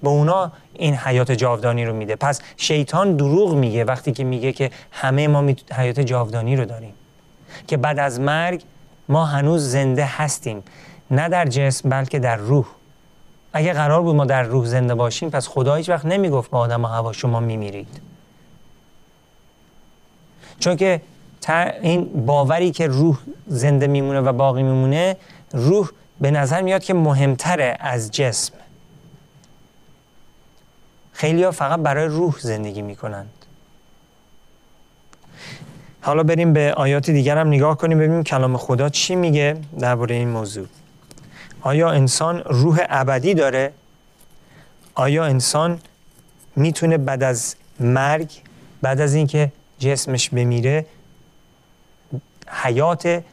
به 0.03 0.09
اونا 0.09 0.51
این 0.73 0.95
حیات 0.95 1.31
جاودانی 1.31 1.85
رو 1.85 1.93
میده. 1.93 2.15
پس 2.15 2.41
شیطان 2.57 3.15
دروغ 3.15 3.55
میگه 3.55 3.83
وقتی 3.83 4.11
که 4.11 4.23
میگه 4.23 4.51
که 4.51 4.71
همه 4.91 5.27
ما 5.27 5.53
حیات 5.71 5.99
جاودانی 5.99 6.55
رو 6.55 6.65
داریم. 6.65 6.93
که 7.67 7.77
بعد 7.77 7.99
از 7.99 8.19
مرگ 8.19 8.63
ما 9.09 9.25
هنوز 9.25 9.71
زنده 9.71 10.05
هستیم. 10.05 10.63
نه 11.11 11.29
در 11.29 11.45
جسم 11.45 11.89
بلکه 11.89 12.19
در 12.19 12.35
روح. 12.35 12.65
اگه 13.53 13.73
قرار 13.73 14.01
بود 14.01 14.15
ما 14.15 14.25
در 14.25 14.43
روح 14.43 14.65
زنده 14.65 14.95
باشیم 14.95 15.29
پس 15.29 15.47
خدا 15.47 15.75
هیچ 15.75 15.89
وقت 15.89 16.05
نمی‌گفت 16.05 16.51
به 16.51 16.57
آدم 16.57 16.83
و 16.83 16.87
هوا 16.87 17.13
شما 17.13 17.39
میمیرید. 17.39 18.01
چون 20.59 20.75
که 20.75 21.01
این 21.81 22.25
باوری 22.25 22.71
که 22.71 22.87
روح 22.87 23.17
زنده 23.47 23.87
میمونه 23.87 24.19
و 24.21 24.33
باقی 24.33 24.63
میمونه 24.63 25.17
روح 25.53 25.89
به 26.21 26.31
نظر 26.31 26.61
میاد 26.61 26.83
که 26.83 26.93
مهمتره 26.93 27.77
از 27.79 28.11
جسم. 28.11 28.53
خیلی 31.13 31.43
ها 31.43 31.51
فقط 31.51 31.79
برای 31.79 32.07
روح 32.07 32.39
زندگی 32.39 32.81
می‌کنند. 32.81 33.29
حالا 36.01 36.23
بریم 36.23 36.53
به 36.53 36.73
آیات 36.73 37.09
دیگر 37.09 37.37
هم 37.37 37.47
نگاه 37.47 37.77
کنیم 37.77 37.97
ببینیم 37.97 38.23
کلام 38.23 38.57
خدا 38.57 38.89
چی 38.89 39.15
میگه 39.15 39.57
درباره 39.79 40.15
این 40.15 40.29
موضوع. 40.29 40.67
آیا 41.61 41.89
انسان 41.89 42.39
روح 42.39 42.85
ابدی 42.89 43.33
داره؟ 43.33 43.73
آیا 44.95 45.25
انسان 45.25 45.79
می‌تونه 46.55 46.97
بعد 46.97 47.23
از 47.23 47.55
مرگ 47.79 48.31
بعد 48.81 49.01
از 49.01 49.13
اینکه 49.13 49.51
جسمش 49.79 50.29
بمیره 50.29 50.85
حیات 52.47 53.23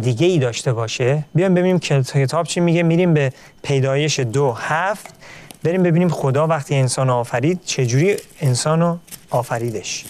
دیگه 0.00 0.26
ای 0.26 0.38
داشته 0.38 0.72
باشه. 0.72 1.24
بیایم 1.34 1.54
ببینیم 1.54 1.78
کتاب 1.78 2.46
چی 2.46 2.60
میگه. 2.60 2.82
میریم 2.82 3.14
به 3.14 3.32
پیدایش 3.62 4.20
دو 4.20 4.52
هفت. 4.52 5.14
بریم 5.62 5.82
ببینیم 5.82 6.08
خدا 6.08 6.46
وقتی 6.46 6.74
انسان 6.74 7.10
آفرید 7.10 7.60
چجوری 7.64 8.16
انسان 8.40 8.80
رو 8.80 8.98
آفریدش. 9.30 10.04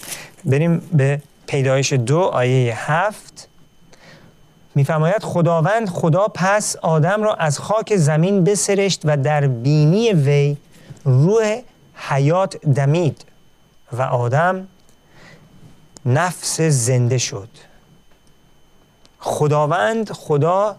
بریم 0.45 0.81
به 0.93 1.21
پیدایش 1.47 1.93
دو 1.93 2.19
آیه 2.19 2.91
هفت. 2.91 3.47
میفرماید 4.75 5.23
خداوند 5.23 5.89
خدا 5.89 6.27
پس 6.33 6.75
آدم 6.75 7.23
را 7.23 7.33
از 7.33 7.59
خاک 7.59 7.95
زمین 7.95 8.43
بسرشت 8.43 9.01
و 9.03 9.17
در 9.17 9.47
بینی 9.47 10.13
وی 10.13 10.57
روح 11.03 11.61
حیات 11.95 12.57
دمید 12.65 13.25
و 13.91 14.01
آدم 14.01 14.67
نفس 16.05 16.61
زنده 16.61 17.17
شد. 17.17 17.49
خداوند 19.25 20.11
خدا 20.11 20.75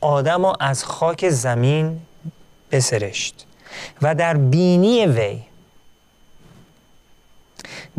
آدم 0.00 0.46
را 0.46 0.56
از 0.60 0.84
خاک 0.84 1.28
زمین 1.28 2.00
بسرشت 2.70 3.46
و 4.02 4.14
در 4.14 4.36
بینی 4.36 5.06
وی 5.06 5.42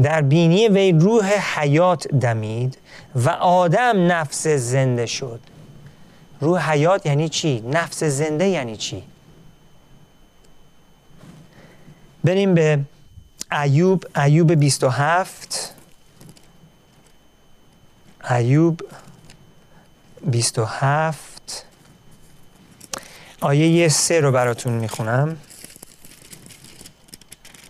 در 0.02 0.22
بینی 0.22 0.68
وی 0.68 0.92
روح 0.92 1.26
حیات 1.60 2.08
دمید 2.08 2.78
و 3.16 3.30
آدم 3.30 4.12
نفس 4.12 4.48
زنده 4.48 5.06
شد 5.06 5.40
روح 6.42 6.72
حیات 6.72 7.06
یعنی 7.06 7.30
چی؟ 7.30 7.62
نفس 7.62 8.04
زنده 8.04 8.48
یعنی 8.48 8.78
چی؟ 8.78 9.04
بریم 12.24 12.54
به 12.54 12.80
ایوب 13.52 14.06
ایوب 14.16 14.52
27 14.54 15.74
ایوب 18.30 18.82
27 20.26 21.66
آیه 23.42 23.90
سه 23.90 24.20
رو 24.20 24.32
براتون 24.32 24.74
می‌خونم. 24.74 25.38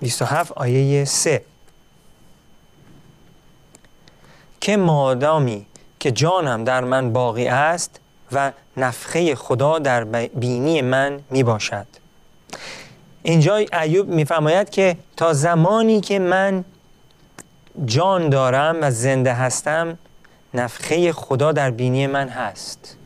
27 0.01 0.51
آیه 0.51 1.05
3 1.05 1.41
که 4.61 4.77
مادامی 4.77 5.65
که 5.99 6.11
جانم 6.11 6.63
در 6.63 6.83
من 6.83 7.13
باقی 7.13 7.47
است 7.47 7.99
و 8.31 8.51
نفخه 8.77 9.35
خدا 9.35 9.79
در 9.79 10.03
بینی 10.27 10.81
من 10.81 11.19
می 11.29 11.43
باشد 11.43 11.87
اینجا 13.23 13.55
ایوب 13.55 14.07
میفرماید 14.07 14.69
که 14.69 14.97
تا 15.17 15.33
زمانی 15.33 16.01
که 16.01 16.19
من 16.19 16.65
جان 17.85 18.29
دارم 18.29 18.77
و 18.81 18.91
زنده 18.91 19.33
هستم 19.33 19.97
نفخه 20.53 21.13
خدا 21.13 21.51
در 21.51 21.71
بینی 21.71 22.07
من 22.07 22.29
هست. 22.29 22.97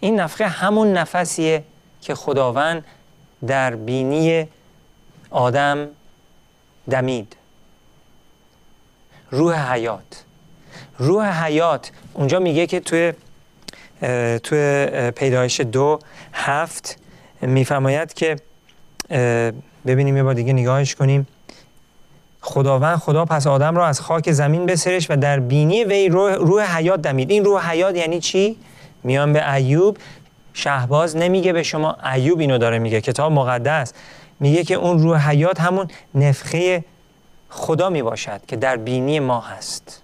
این 0.00 0.20
نفخه 0.20 0.46
همون 0.46 0.92
نفسیه 0.92 1.64
که 2.00 2.14
خداوند 2.14 2.84
در 3.46 3.74
بینی 3.74 4.48
آدم 5.30 5.88
دمید. 6.90 7.36
روح 9.30 9.72
حیات. 9.72 10.24
روح 10.98 11.44
حیات. 11.44 11.90
اونجا 12.14 12.38
میگه 12.38 12.66
که 12.66 12.80
توی 12.80 13.12
توی 14.38 15.10
پیدایش 15.10 15.60
دو 15.60 15.98
هفت 16.32 16.98
میفرماید 17.42 18.14
که 18.14 18.36
ببینیم 19.86 20.16
یه 20.16 20.22
بار 20.22 20.34
دیگه 20.34 20.52
نگاهش 20.52 20.94
کنیم. 20.94 21.26
خداوند 22.42 22.98
خدا 22.98 23.24
پس 23.24 23.46
آدم 23.46 23.76
را 23.76 23.86
از 23.86 24.00
خاک 24.00 24.32
زمین 24.32 24.66
بسرش 24.66 25.10
و 25.10 25.16
در 25.16 25.40
بینی 25.40 25.84
وی 25.84 26.08
روح, 26.08 26.32
روح 26.32 26.76
حیات 26.76 27.02
دمید. 27.02 27.30
این 27.30 27.44
روح 27.44 27.70
حیات 27.70 27.96
یعنی 27.96 28.20
چی؟ 28.20 28.56
میان 29.04 29.32
به 29.32 29.52
ایوب. 29.52 29.98
شهباز 30.54 31.16
نمیگه 31.16 31.52
به 31.52 31.62
شما 31.62 31.96
ایوب 32.14 32.38
اینو 32.38 32.58
داره 32.58 32.78
میگه. 32.78 33.00
کتاب 33.00 33.32
مقدس 33.32 33.92
میگه 34.40 34.64
که 34.64 34.74
اون 34.74 34.98
روح 34.98 35.28
حیات 35.30 35.60
همون 35.60 35.88
نفخه 36.14 36.84
خدا 37.50 37.90
می 37.90 38.02
باشد 38.02 38.40
که 38.46 38.56
در 38.56 38.76
بینی 38.76 39.20
ما 39.20 39.40
هست. 39.40 40.02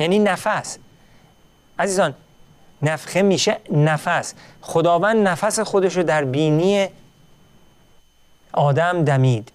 یعنی 0.00 0.18
نفس. 0.18 0.78
عزیزان 1.78 2.14
نفخه 2.82 3.22
میشه 3.22 3.56
نفس. 3.72 4.34
خداوند 4.60 5.28
نفس 5.28 5.60
خودش 5.60 5.96
رو 5.96 6.02
در 6.02 6.24
بینی 6.24 6.88
آدم 8.52 9.04
دمید. 9.04 9.52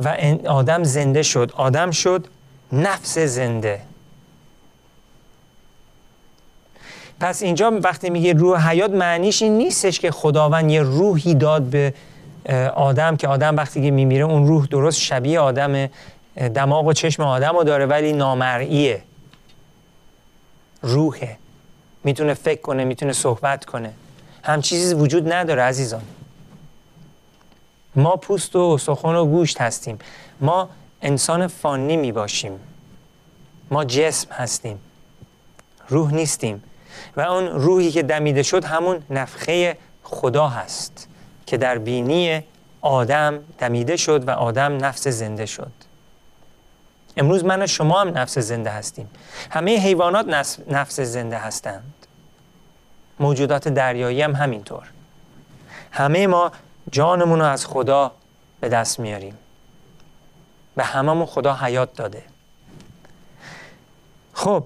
و 0.00 0.16
آدم 0.46 0.84
زنده 0.84 1.22
شد. 1.22 1.52
آدم 1.56 1.90
شد 1.90 2.26
نفس 2.72 3.18
زنده. 3.18 3.80
پس 7.20 7.42
اینجا 7.42 7.80
وقتی 7.82 8.10
میگه 8.10 8.32
روح 8.32 8.68
حیات 8.70 8.90
معنیش 8.90 9.42
این 9.42 9.58
نیستش 9.58 10.00
که 10.00 10.10
خداوند 10.10 10.70
یه 10.70 10.82
روحی 10.82 11.34
داد 11.34 11.62
به 11.62 11.94
آدم 12.74 13.16
که 13.16 13.28
آدم 13.28 13.56
وقتی 13.56 13.82
که 13.82 13.90
میمیره 13.90 14.24
اون 14.24 14.46
روح 14.46 14.66
درست 14.66 14.98
شبیه 14.98 15.40
آدم 15.40 15.88
دماغ 16.54 16.86
و 16.86 16.92
چشم 16.92 17.22
آدم 17.22 17.56
رو 17.56 17.64
داره 17.64 17.86
ولی 17.86 18.12
نامرئیه. 18.12 19.02
روحه. 20.82 21.36
می‌تونه 22.04 22.34
فکر 22.34 22.60
کنه 22.60 22.84
می‌تونه 22.84 23.12
صحبت 23.12 23.64
کنه. 23.64 23.92
هم 24.42 24.60
چیزی 24.60 24.94
وجود 24.94 25.32
نداره 25.32 25.62
عزیزان. 25.62 26.02
ما 27.98 28.16
پوست 28.16 28.56
و 28.56 28.78
سخن 28.78 29.14
و 29.14 29.24
گوشت 29.24 29.60
هستیم. 29.60 29.98
ما 30.40 30.68
انسان 31.02 31.46
فانی 31.46 31.96
می 31.96 32.12
باشیم. 32.12 32.60
ما 33.70 33.84
جسم 33.84 34.32
هستیم. 34.32 34.78
روح 35.88 36.14
نیستیم. 36.14 36.62
و 37.16 37.20
اون 37.20 37.46
روحی 37.46 37.90
که 37.90 38.02
دمیده 38.02 38.42
شد 38.42 38.64
همون 38.64 39.02
نفخه 39.10 39.76
خدا 40.02 40.48
هست 40.48 41.08
که 41.46 41.56
در 41.56 41.78
بینی 41.78 42.44
آدم 42.80 43.38
دمیده 43.58 43.96
شد 43.96 44.28
و 44.28 44.30
آدم 44.30 44.84
نفس 44.84 45.08
زنده 45.08 45.46
شد. 45.46 45.72
امروز 47.16 47.44
من 47.44 47.62
و 47.62 47.66
شما 47.66 48.00
هم 48.00 48.18
نفس 48.18 48.38
زنده 48.38 48.70
هستیم. 48.70 49.10
همه 49.50 49.76
حیوانات 49.76 50.26
نفس 50.68 51.00
زنده 51.00 51.38
هستند. 51.38 51.92
موجودات 53.20 53.68
دریایی 53.68 54.22
هم 54.22 54.34
همینطور. 54.34 54.82
همه 55.90 56.26
ما 56.26 56.52
جانمون 56.92 57.38
رو 57.38 57.44
از 57.44 57.66
خدا 57.66 58.12
به 58.60 58.68
دست 58.68 59.00
میاریم. 59.00 59.34
به 60.76 60.84
هممون 60.84 61.26
خدا 61.26 61.54
حیات 61.54 61.94
داده. 61.96 62.22
خب 64.32 64.64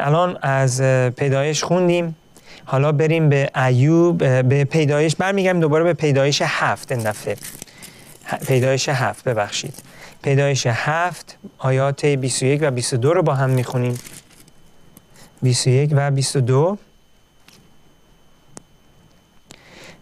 الان 0.00 0.38
از 0.42 0.80
پیدایش 1.16 1.64
خوندیم. 1.64 2.16
حالا 2.64 2.92
بریم 2.92 3.28
به 3.28 3.50
ایوب 3.66 4.18
به 4.48 4.64
پیدایش 4.64 5.16
برمیگردیم 5.16 5.60
دوباره 5.60 5.84
به 5.84 5.94
پیدایش 5.94 6.42
هفت. 6.42 6.92
این 6.92 7.02
دفعه. 7.02 7.36
پیدایش 8.46 8.88
هفت 8.88 9.24
ببخشید. 9.24 9.74
پیدایش 10.22 10.66
هفت 10.66 11.38
آیات 11.58 12.06
21 12.06 12.62
و 12.62 12.70
22 12.70 13.14
رو 13.14 13.22
با 13.22 13.34
هم 13.34 13.50
می‌خونیم. 13.50 13.98
21 15.42 15.90
و 15.92 16.10
22 16.10 16.78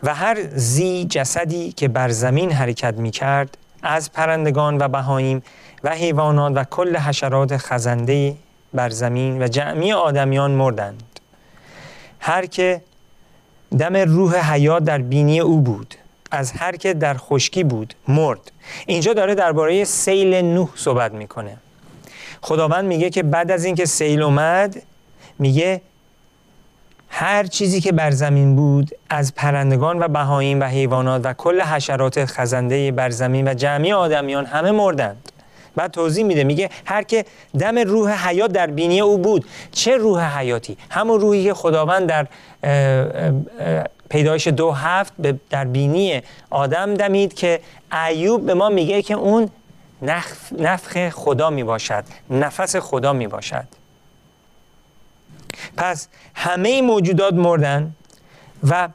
و 0.02 0.14
هر 0.14 0.38
زی 0.55 1.05
جسدی 1.05 1.73
که 1.73 1.88
بر 1.88 2.09
زمین 2.09 2.52
حرکت 2.52 2.95
می 2.95 3.11
کرد 3.11 3.59
از 3.83 4.12
پرندگان 4.12 4.78
و 4.78 4.88
بهاییم 4.88 5.43
و 5.85 5.90
حیوانات 5.95 6.52
و 6.57 6.64
کل 6.64 6.97
حشرات 6.97 7.57
خزنده 7.57 8.37
بر 8.75 8.90
زمین 8.90 9.43
و 9.43 9.49
جمعی 9.49 9.93
آدمیان 9.93 10.50
مردند. 10.50 11.21
هر 12.21 12.47
که 12.47 12.83
دم 13.78 13.97
روح 13.97 14.52
حیات 14.52 14.85
در 14.85 14.99
بینی 14.99 15.40
او 15.40 15.61
بود 15.61 15.95
از 16.31 16.52
هر 16.52 16.76
که 16.76 16.95
در 16.95 17.14
خشکی 17.14 17.64
بود 17.64 17.95
مرد. 18.09 18.52
اینجا 18.87 19.12
داره 19.12 19.35
درباره 19.35 19.85
سیل 19.85 20.35
نوح 20.35 20.69
صحبت 20.75 21.12
می‌کنه. 21.12 21.57
خداوند 22.40 22.85
میگه 22.85 23.11
که 23.11 23.23
بعد 23.23 23.50
از 23.50 23.64
اینکه 23.64 23.87
سیل 23.87 24.23
اومد 24.23 24.83
میگه 25.38 25.81
هر 27.21 27.45
چیزی 27.45 27.81
که 27.81 27.93
بر 27.93 28.11
زمین 28.11 28.57
بود 28.57 28.91
از 29.11 29.35
پرندگان 29.35 30.03
و 30.03 30.09
بهاییم 30.09 30.61
و 30.61 30.65
حیوانات 30.65 31.21
و 31.25 31.33
کل 31.33 31.61
حشرات 31.61 32.25
خزنده 32.25 32.93
بر 32.93 33.11
زمین 33.11 33.49
و 33.49 33.55
جمعی 33.55 33.93
آدمیان 33.93 34.47
همه 34.47 34.71
مردند. 34.71 35.33
بعد 35.77 35.91
توضیح 35.91 36.25
میده 36.25 36.45
میگه 36.45 36.71
هر 36.87 37.03
که 37.03 37.25
دم 37.59 37.79
روح 37.79 38.29
حیات 38.29 38.53
در 38.53 38.67
بینی 38.67 39.01
او 39.01 39.19
بود 39.19 39.45
چه 39.73 39.97
روح 39.97 40.39
حیاتی؟ 40.39 40.77
همون 40.91 41.21
روحی 41.21 41.45
که 41.45 41.55
خداوند 41.55 42.09
در 42.09 42.27
پیدایش 44.09 44.49
دو 44.49 44.71
هفت 44.71 45.13
در 45.51 45.65
بینی 45.65 46.23
آدم 46.51 46.95
دمید 46.95 47.35
که 47.35 47.61
ایوب 48.09 48.47
به 48.47 48.55
ما 48.55 48.69
میگه 48.69 49.03
که 49.03 49.15
اون 49.15 49.49
نفخ 50.59 51.09
خدا 51.09 51.51
می 51.51 51.65
باشد 51.65 52.05
نفس 52.31 52.77
خدا 52.77 53.13
می 53.13 53.27
باشد 53.27 53.77
پس 55.77 56.09
همه 56.35 56.83
موجودات 56.83 57.35
مردن 57.35 57.93
و 58.69 58.88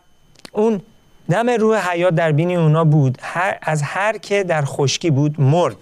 اون 0.52 0.82
دم 1.30 1.50
روح 1.50 1.92
حیات 1.92 2.16
در 2.16 2.32
بین 2.32 2.58
اونا 2.58 2.84
بود. 2.84 3.18
هر 3.22 3.58
از 3.62 3.82
هر 3.82 4.18
که 4.18 4.44
در 4.44 4.66
خشکی 4.66 5.12
بود 5.12 5.42
مرد. 5.42 5.78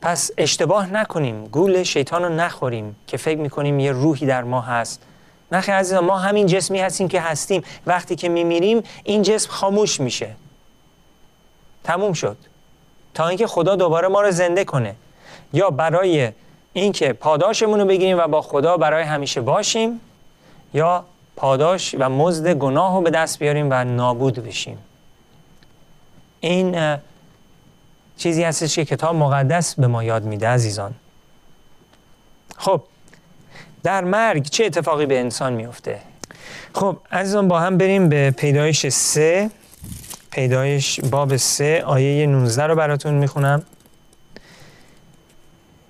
پس 0.00 0.30
اشتباه 0.38 0.92
نکنیم. 0.92 1.44
گول 1.44 1.82
شیطان 1.82 2.22
رو 2.22 2.28
نخوریم 2.28 2.96
که 3.06 3.16
فکر 3.16 3.38
می‌کنیم 3.38 3.80
یه 3.80 3.92
روحی 3.92 4.26
در 4.26 4.44
ما 4.44 4.60
هست. 4.60 5.02
نخی 5.52 5.72
عزیزان 5.72 6.04
ما 6.04 6.18
همین 6.18 6.46
جسمی 6.46 6.80
هستیم 6.80 7.08
که 7.08 7.20
هستیم. 7.20 7.62
وقتی 7.86 8.16
که 8.16 8.28
میمیریم 8.28 8.82
این 9.04 9.22
جسم 9.22 9.50
خاموش 9.50 10.00
میشه. 10.00 10.30
تموم 11.84 12.12
شد. 12.12 12.36
تا 13.14 13.28
اینکه 13.28 13.46
خدا 13.46 13.76
دوباره 13.76 14.08
ما 14.08 14.20
رو 14.20 14.30
زنده 14.30 14.64
کنه. 14.64 14.94
یا 15.52 15.70
برای 15.70 16.32
اینکه 16.80 17.12
پاداشمون 17.12 17.80
رو 17.80 17.86
بگیریم 17.86 18.18
و 18.18 18.26
با 18.26 18.42
خدا 18.42 18.76
برای 18.76 19.02
همیشه 19.04 19.40
باشیم 19.40 20.00
یا 20.74 21.04
پاداش 21.36 21.94
و 21.98 22.08
مزد 22.08 22.54
گناه 22.54 22.94
رو 22.94 23.00
به 23.00 23.10
دست 23.10 23.38
بیاریم 23.38 23.68
و 23.70 23.84
نابود 23.84 24.34
بشیم. 24.34 24.78
این 26.40 26.96
چیزی 28.16 28.42
هستش 28.42 28.76
که 28.76 28.84
کتاب 28.84 29.16
مقدس 29.16 29.74
به 29.74 29.86
ما 29.86 30.04
یاد 30.04 30.24
میده 30.24 30.48
عزیزان. 30.48 30.94
خب 32.56 32.82
در 33.82 34.04
مرگ 34.04 34.44
چه 34.44 34.64
اتفاقی 34.64 35.06
به 35.06 35.20
انسان 35.20 35.52
میفته؟ 35.52 36.00
خب 36.74 36.96
عزیزان 37.12 37.48
با 37.48 37.60
هم 37.60 37.78
بریم 37.78 38.08
به 38.08 38.30
پیدایش 38.30 38.88
سه. 38.88 39.50
پیدایش 40.30 41.00
باب 41.00 41.36
سه 41.36 41.82
آیه 41.86 42.26
19 42.26 42.62
رو 42.62 42.74
براتون 42.74 43.14
می‌خونم. 43.14 43.62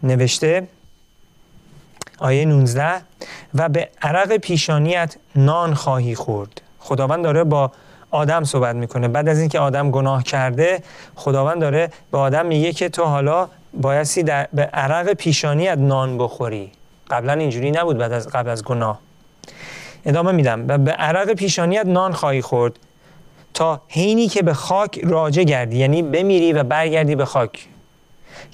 نوشته 0.02 0.68
آیه 2.18 2.44
19 2.44 2.92
و 3.54 3.68
به 3.68 3.88
عرق 4.02 4.36
پیشانیت 4.36 5.16
نان 5.36 5.74
خواهی 5.74 6.14
خورد. 6.14 6.60
خداوند 6.78 7.24
داره 7.24 7.44
با 7.44 7.72
آدم 8.10 8.44
صحبت 8.44 8.76
می‌کنه. 8.76 9.08
بعد 9.08 9.28
از 9.28 9.40
اینکه 9.40 9.58
آدم 9.58 9.90
گناه 9.90 10.22
کرده 10.22 10.82
خداوند 11.14 11.60
داره 11.60 11.90
به 12.10 12.18
آدم 12.18 12.46
میگه 12.46 12.72
که 12.72 12.88
تو 12.88 13.04
حالا 13.04 13.48
بایستی 13.74 14.22
در 14.22 14.48
به 14.52 14.62
عرق 14.62 15.12
پیشانیت 15.12 15.78
نان 15.78 16.18
بخوری. 16.18 16.72
قبلا 17.10 17.32
اینجوری 17.32 17.70
نبود 17.70 17.98
بعد 17.98 18.12
از 18.12 18.28
قبل 18.28 18.50
از 18.50 18.64
گناه. 18.64 18.98
ادامه 20.04 20.32
میدم. 20.32 20.64
و 20.68 20.78
به 20.78 20.92
عرق 20.92 21.32
پیشانیت 21.32 21.86
نان 21.86 22.12
خواهی 22.12 22.42
خورد 22.42 22.78
تا 23.54 23.80
حینی 23.88 24.28
که 24.28 24.42
به 24.42 24.54
خاک 24.54 25.00
راجع 25.04 25.42
گردی 25.42 25.76
یعنی 25.76 26.02
بمیری 26.02 26.52
و 26.52 26.62
برگردی 26.62 27.14
به 27.14 27.24
خاک. 27.24 27.68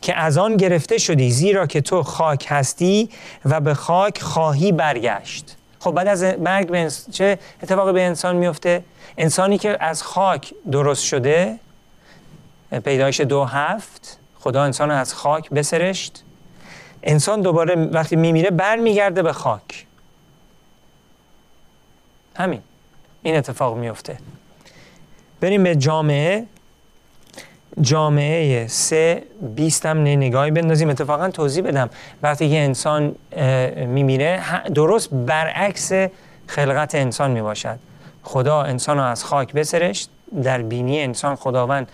که 0.03 0.17
از 0.17 0.39
آن 0.39 0.57
گرفته 0.57 0.99
شدی 0.99 1.31
زیرا 1.31 1.67
که 1.67 1.81
تو 1.81 2.03
خاک 2.03 2.47
هستی 2.49 3.11
و 3.45 3.61
به 3.61 3.75
خاک 3.75 4.23
خواهی 4.23 4.73
برگشت. 4.73 5.57
خب 5.79 5.91
بعد 5.91 6.09
از 6.09 6.25
مرگ 6.25 6.69
به 6.69 6.91
چه 7.13 7.39
اتفاقی 7.63 7.93
به 7.93 8.03
انسان 8.03 8.37
میفته؟ 8.37 8.85
انسانی 9.19 9.59
که 9.59 9.77
از 9.81 10.03
خاک 10.03 10.55
درست 10.73 11.05
شده 11.05 11.59
پیدایش 12.85 13.21
دو 13.21 13.45
هفت 13.45 14.19
خدا 14.41 14.63
انسان 14.63 14.91
از 14.91 15.15
خاک 15.15 15.51
بسرشت. 15.51 16.23
انسان 17.03 17.41
دوباره 17.41 17.75
وقتی 17.75 18.17
میمیره 18.17 18.51
برمیگرده 18.51 19.23
به 19.23 19.33
خاک. 19.33 19.87
همین. 22.37 22.61
این 23.23 23.37
اتفاق 23.37 23.77
میفته. 23.77 24.19
بریم 25.41 25.63
به 25.63 25.77
جامعه. 25.77 26.47
جامعه 27.81 28.67
سه 28.67 29.23
بیست 29.55 29.87
هم 29.87 29.99
نگاهی 29.99 30.51
بندازیم. 30.51 30.91
اتفاقا 30.91 31.29
توضیح 31.29 31.65
بدم. 31.65 31.91
وقتی 32.23 32.51
که 32.51 32.59
انسان 32.59 33.15
میمیره 33.87 34.43
درست 34.75 35.09
برعکس 35.15 35.93
خلقت 36.47 36.95
انسان 36.95 37.31
می 37.31 37.43
باشد 37.43 37.79
خدا 38.23 38.63
انسان 38.63 38.97
رو 38.97 39.05
از 39.05 39.25
خاک 39.25 39.53
بسرشت. 39.53 40.11
در 40.43 40.63
بینی 40.63 41.01
انسان 41.01 41.37
خداوند 41.37 41.89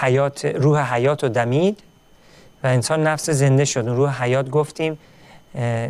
حیات 0.00 0.44
روح 0.44 0.94
حیات 0.94 1.22
رو 1.22 1.28
دمید 1.28 1.78
و 2.64 2.66
انسان 2.66 3.06
نفس 3.06 3.30
زنده 3.30 3.64
شد. 3.64 3.88
روح 3.88 4.22
حیات 4.22 4.50
گفتیم 4.50 4.98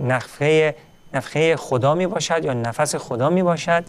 نفخه 0.08 0.74
نفخه 1.14 1.56
خدا 1.56 1.94
می 1.94 2.06
باشد 2.06 2.44
یا 2.44 2.52
نفس 2.52 2.96
خدا 2.96 3.30
می 3.30 3.42
باشد 3.42 3.84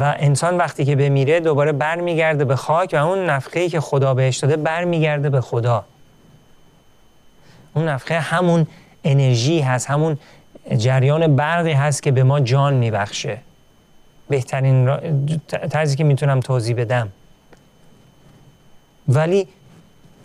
و 0.00 0.14
انسان 0.18 0.56
وقتی 0.56 0.84
که 0.84 0.96
بمیره 0.96 1.40
دوباره 1.40 1.72
برمیگرده 1.72 2.44
به 2.44 2.56
خاک 2.56 2.90
و 2.92 2.96
اون 2.96 3.30
نفخه 3.30 3.68
که 3.68 3.80
خدا 3.80 4.14
بهش 4.14 4.36
داده 4.36 4.56
برمیگرده 4.56 5.30
به 5.30 5.40
خدا. 5.40 5.84
اون 7.74 7.88
نفخه 7.88 8.18
همون 8.18 8.66
انرژی 9.04 9.60
هست 9.60 9.90
همون 9.90 10.18
جریان 10.76 11.36
برقی 11.36 11.72
هست 11.72 12.02
که 12.02 12.10
به 12.10 12.22
ما 12.22 12.40
جان 12.40 12.74
میبخشه. 12.74 13.38
بهترین 14.28 14.90
طرزی 15.70 15.96
که 15.96 16.04
می‌تونم 16.04 16.40
توضیح 16.40 16.76
بدم. 16.76 17.08
ولی 19.08 19.48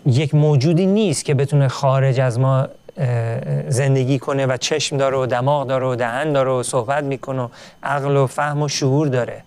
یک 0.06 0.34
موجودی 0.34 0.86
نیست 0.86 1.24
که 1.24 1.34
بتونه 1.34 1.68
خارج 1.68 2.20
از 2.20 2.38
ما 2.38 2.68
زندگی 3.68 4.18
کنه 4.18 4.46
و 4.46 4.56
چشم 4.56 4.96
داره 4.96 5.16
و 5.16 5.26
دماغ 5.26 5.66
داره 5.66 5.86
و 5.86 5.94
دهن 5.94 6.32
داره 6.32 6.50
و 6.50 6.62
صحبت 6.62 7.04
می‌کنه 7.04 7.42
و 7.42 7.48
عقل 7.82 8.16
و 8.16 8.26
فهم 8.26 8.62
و 8.62 8.68
شعور 8.68 9.08
داره. 9.08 9.42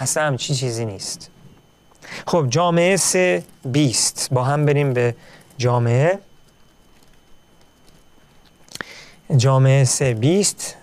اصلا 0.00 0.26
همچی 0.26 0.54
چیزی 0.54 0.84
نیست. 0.84 1.30
خب 2.26 2.46
جامعه 2.48 2.96
سه 2.96 3.44
بیست. 3.64 4.28
با 4.32 4.44
هم 4.44 4.66
بریم 4.66 4.92
به 4.92 5.14
جامعه. 5.58 6.18
جامعه 9.36 9.84
سه 9.84 10.14
بیست. 10.14 10.76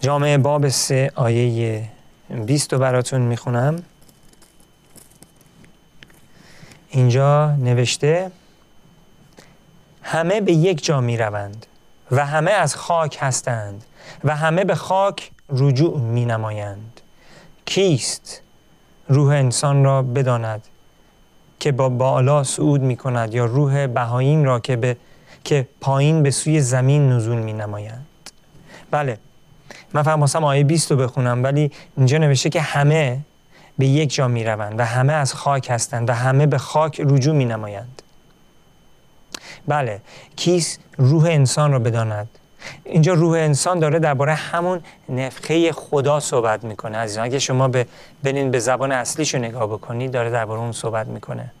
جامعه 0.00 0.38
باب 0.38 0.68
سه 0.68 1.12
آیه 1.14 1.88
بیست 2.46 2.72
رو 2.72 2.78
براتون 2.78 3.20
می‌خونم. 3.20 3.82
اینجا 6.90 7.56
نوشته 7.56 8.30
همه 10.02 10.40
به 10.40 10.52
یک 10.52 10.84
جا 10.84 11.00
می 11.00 11.16
روند 11.16 11.66
و 12.10 12.26
همه 12.26 12.50
از 12.50 12.76
خاک 12.76 13.18
هستند 13.20 13.84
و 14.24 14.36
همه 14.36 14.64
به 14.64 14.74
خاک 14.74 15.30
رجوع 15.48 16.00
می 16.00 16.24
نمایند 16.24 17.00
کیست 17.64 18.42
روح 19.08 19.28
انسان 19.28 19.84
را 19.84 20.02
بداند 20.02 20.62
که 21.60 21.72
با 21.72 21.88
بالا 21.88 22.44
صعود 22.44 22.80
می 22.80 22.96
کند 22.96 23.34
یا 23.34 23.44
روح 23.44 23.86
بهاییم 23.86 24.44
را 24.44 24.60
که, 24.60 24.76
به 24.76 24.96
که 25.44 25.68
پایین 25.80 26.22
به 26.22 26.30
سوی 26.30 26.60
زمین 26.60 27.12
نزول 27.12 27.38
می 27.38 27.52
نمایند 27.52 28.06
بله 28.90 29.18
من 29.92 30.02
فهم 30.02 30.44
آیه 30.44 30.64
20 30.64 30.90
رو 30.90 30.96
بخونم 30.96 31.44
ولی 31.44 31.70
اینجا 31.96 32.18
نوشته 32.18 32.50
که 32.50 32.60
همه 32.60 33.20
به 33.78 33.86
یک 33.86 34.14
جا 34.14 34.28
می 34.28 34.44
روند 34.44 34.80
و 34.80 34.84
همه 34.84 35.12
از 35.12 35.34
خاک 35.34 35.70
هستند 35.70 36.10
و 36.10 36.12
همه 36.12 36.46
به 36.46 36.58
خاک 36.58 37.00
رجوع 37.04 37.34
می 37.34 37.44
نمایند 37.44 38.02
بله 39.68 40.00
کیس 40.36 40.78
روح 40.96 41.24
انسان 41.24 41.72
رو 41.72 41.78
بداند. 41.78 42.28
اینجا 42.84 43.14
روح 43.14 43.38
انسان 43.38 43.78
داره 43.78 43.98
درباره 43.98 44.34
همون 44.34 44.80
نفخه 45.08 45.72
خدا 45.72 46.20
صحبت 46.20 46.64
می‌کنه 46.64 46.98
عزیزان. 46.98 47.24
اگه 47.24 47.38
شما 47.38 47.68
به 47.68 47.86
برین 48.22 48.50
به 48.50 48.58
زبان 48.58 48.92
اصلیشو 48.92 49.38
نگاه 49.38 49.66
بکنید 49.66 50.10
داره 50.10 50.30
درباره 50.30 50.60
اون 50.60 50.72
صحبت 50.72 51.06
می‌کنه. 51.06 51.52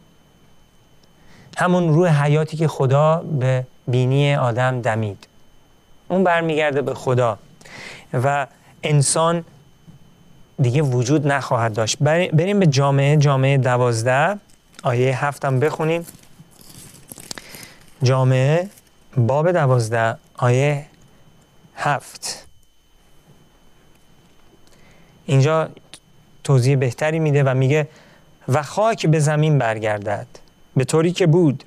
همون 1.56 1.94
روح 1.94 2.24
حیاتی 2.24 2.56
که 2.56 2.68
خدا 2.68 3.24
به 3.40 3.66
بینی 3.88 4.34
آدم 4.34 4.80
دمید. 4.80 5.26
اون 6.08 6.24
برمیگرده 6.24 6.82
به 6.82 6.94
خدا. 6.94 7.38
و 8.12 8.46
انسان 8.82 9.44
دیگه 10.60 10.82
وجود 10.82 11.26
نخواهد 11.26 11.74
داشت. 11.74 11.98
بریم 12.32 12.58
به 12.58 12.66
جامعه 12.66 13.16
جامعه 13.16 13.58
دوازده. 13.58 14.38
آیه 14.82 15.24
هفتم 15.24 15.60
بخونیم. 15.60 16.06
جامعه 18.02 18.68
باب 19.16 19.52
دوازده 19.52 20.16
آیه 20.36 20.86
هفت. 21.76 22.46
اینجا 25.26 25.68
توضیح 26.44 26.76
بهتری 26.76 27.18
میده 27.18 27.42
و 27.42 27.54
میگه 27.54 27.88
و 28.48 28.62
خاک 28.62 29.06
به 29.06 29.18
زمین 29.18 29.58
برگردد 29.58 30.26
به 30.76 30.84
طوری 30.84 31.12
که 31.12 31.26
بود 31.26 31.64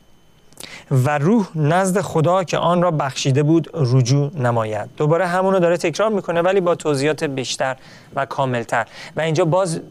و 0.92 1.18
روح 1.18 1.58
نزد 1.58 2.02
خدا 2.02 2.44
که 2.44 2.58
آن 2.58 2.82
را 2.82 2.92
بخشیده 2.92 3.44
بود 3.44 3.70
رجوع 3.74 4.32
نماید. 4.38 4.90
دوباره 4.98 5.28
همونو 5.28 5.60
داره 5.60 5.78
تکرار 5.78 6.10
می‌کنه 6.10 6.42
ولی 6.42 6.62
با 6.62 6.76
توضیحات 6.76 7.24
بیشتر 7.24 7.76
و 8.16 8.26
کاملتر. 8.26 8.88
و 9.16 9.22
اینجا 9.22 9.46
باز 9.46 9.82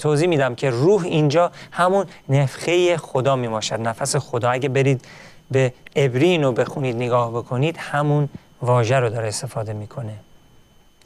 توضیح 0.00 0.28
میدم 0.28 0.54
که 0.54 0.70
روح 0.70 1.04
اینجا 1.04 1.52
همون 1.72 2.06
نفخه 2.28 2.96
خدا 2.96 3.36
میماشد 3.36 3.80
نفس 3.80 4.16
خدا. 4.16 4.50
اگه 4.50 4.68
برید 4.68 5.04
به 5.50 5.72
ابرین 5.96 6.44
رو 6.44 6.52
بخونید 6.52 6.96
نگاه 6.96 7.30
بکنید 7.30 7.76
همون 7.76 8.28
واژه 8.62 9.00
رو 9.00 9.08
داره 9.08 9.28
استفاده 9.28 9.72
می‌کنه. 9.72 10.14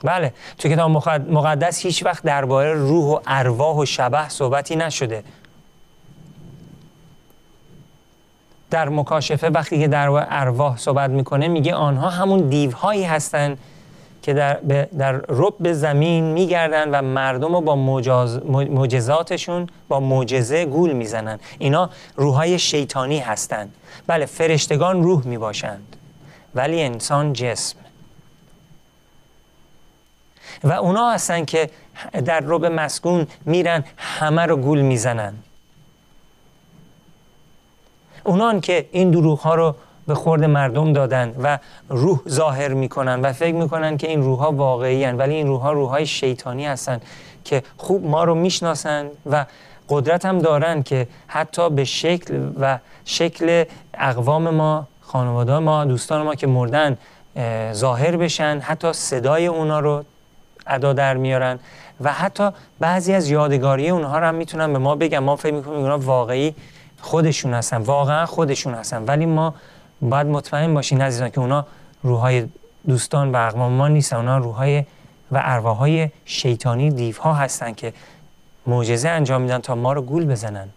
بله 0.05 0.33
تو 0.59 0.69
کتاب 0.69 0.91
مقدس 1.31 1.79
هیچ 1.79 2.05
وقت 2.05 2.23
درباره 2.23 2.75
روح 2.75 3.05
و 3.05 3.21
ارواح 3.27 3.77
و 3.77 3.85
شبه 3.85 4.29
صحبتی 4.29 4.77
نشده. 4.77 5.25
در 8.71 8.89
مکاشفه 8.89 9.49
وقتی 9.49 9.81
که 9.81 9.89
در 9.89 10.09
ارواح 10.31 10.77
صحبت 10.77 11.11
می‌کنه 11.11 11.49
میگه 11.49 11.75
آنها 11.75 12.11
همون 12.11 12.49
دیوهایی 12.49 13.05
هستند 13.05 13.59
که 14.23 14.35
در, 14.35 14.55
در 14.99 15.13
رب 15.13 15.73
زمین 15.73 16.25
میگردن 16.25 16.91
و 16.91 17.03
مردم 17.03 17.53
رو 17.55 17.61
با 17.61 17.77
معجزاتشون 18.51 19.69
با 19.89 20.01
معجزه 20.01 20.65
گول 20.65 20.93
می‌زنن. 20.93 21.39
اینا 21.59 21.91
روحای 22.17 22.59
شیطانی 22.59 23.19
هستند 23.19 23.75
بله 24.07 24.27
فرشتگان 24.27 25.03
روح 25.03 25.27
می‌باشند. 25.27 25.97
ولی 26.55 26.83
انسان 26.83 27.33
جسم. 27.33 27.77
و 30.65 30.73
اونا 30.73 31.11
هستن 31.11 31.45
که 31.45 31.71
در 32.25 32.41
رب 32.41 32.65
مسکون 32.65 33.27
میرن 33.45 33.85
همه 33.97 34.43
رو 34.47 34.57
گول 34.57 34.81
می‌زنن. 34.81 35.35
اونان 38.25 38.61
که 38.61 38.89
این 38.93 39.11
دروغ 39.11 39.39
ها 39.39 39.55
رو 39.55 39.75
به 40.11 40.17
خورد 40.17 40.45
مردم 40.45 40.93
دادن 40.93 41.35
و 41.43 41.59
روح 41.89 42.21
ظاهر 42.29 42.69
می‌کنن 42.69 43.21
و 43.21 43.33
فکر 43.33 43.55
می‌کنن 43.55 43.97
که 43.97 44.09
این 44.09 44.23
روح 44.23 44.39
ها 44.39 44.53
واقعی 44.53 45.05
هن 45.05 45.17
ولی 45.17 45.35
این 45.35 45.47
روح 45.47 45.61
ها 45.61 45.73
روح 45.73 45.91
های 45.91 46.07
شیطانی 46.07 46.67
هستن 46.67 47.01
که 47.45 47.63
خوب 47.77 48.07
ما 48.07 48.25
رو 48.25 48.35
می‌شناسن 48.35 49.07
و 49.31 49.47
قدرت 49.89 50.25
هم 50.25 50.39
دارن 50.39 50.83
که 50.83 51.09
حتی 51.27 51.71
به 51.71 51.85
شکل 51.85 52.51
و 52.61 52.79
شکل 53.05 53.65
اقوام 53.95 54.51
ما 54.51 54.87
خانواده 55.01 55.59
ما 55.59 55.85
دوستان 55.85 56.23
ما 56.23 56.35
که 56.35 56.47
مردن 56.47 56.99
ظاهر 57.73 58.17
بشن 58.17 58.61
حتی 58.63 58.93
صدای 58.93 59.47
اونا 59.47 59.81
رو 59.81 60.05
ادا 60.67 60.93
در 60.93 61.17
میارن 61.17 61.59
و 62.01 62.13
حتی 62.13 62.51
بعضی 62.81 63.13
از 63.15 63.31
یادگاری 63.31 63.91
اونها 63.91 64.19
رو 64.19 64.27
هم 64.27 64.35
می‌تونن 64.35 64.73
به 64.73 64.79
ما 64.79 64.95
بگن. 64.95 65.19
ما 65.19 65.37
فکر 65.37 65.55
می‌کنیم 65.55 65.79
اونا 65.79 65.99
واقعی 65.99 66.55
خودشون 67.01 67.55
هستن 67.55 67.77
واقعا 67.77 68.27
خودشون 68.27 68.75
هستن. 68.75 69.05
ولی 69.05 69.27
ما 69.27 69.55
باید 70.03 70.27
مطمئن 70.27 70.75
باشیم 70.75 71.03
عزیزان 71.03 71.31
که 71.31 71.41
اونا 71.41 71.67
روحای 72.03 72.47
دوستان 72.89 73.33
و 73.33 73.37
اقوام 73.37 73.73
ما 73.73 73.89
نیستن. 73.89 74.17
اونا 74.17 74.39
روحای 74.39 74.85
و 75.33 75.41
ارواهای 75.45 76.11
شیطانی 76.25 76.91
دیوها 76.91 77.35
هستن 77.35 77.73
که 77.73 77.93
معجزه 78.67 79.09
انجام 79.09 79.43
میدن 79.43 79.59
تا 79.59 79.75
ما 79.75 79.93
رو 79.93 80.03
گول 80.03 80.27
بزنن. 80.27 80.69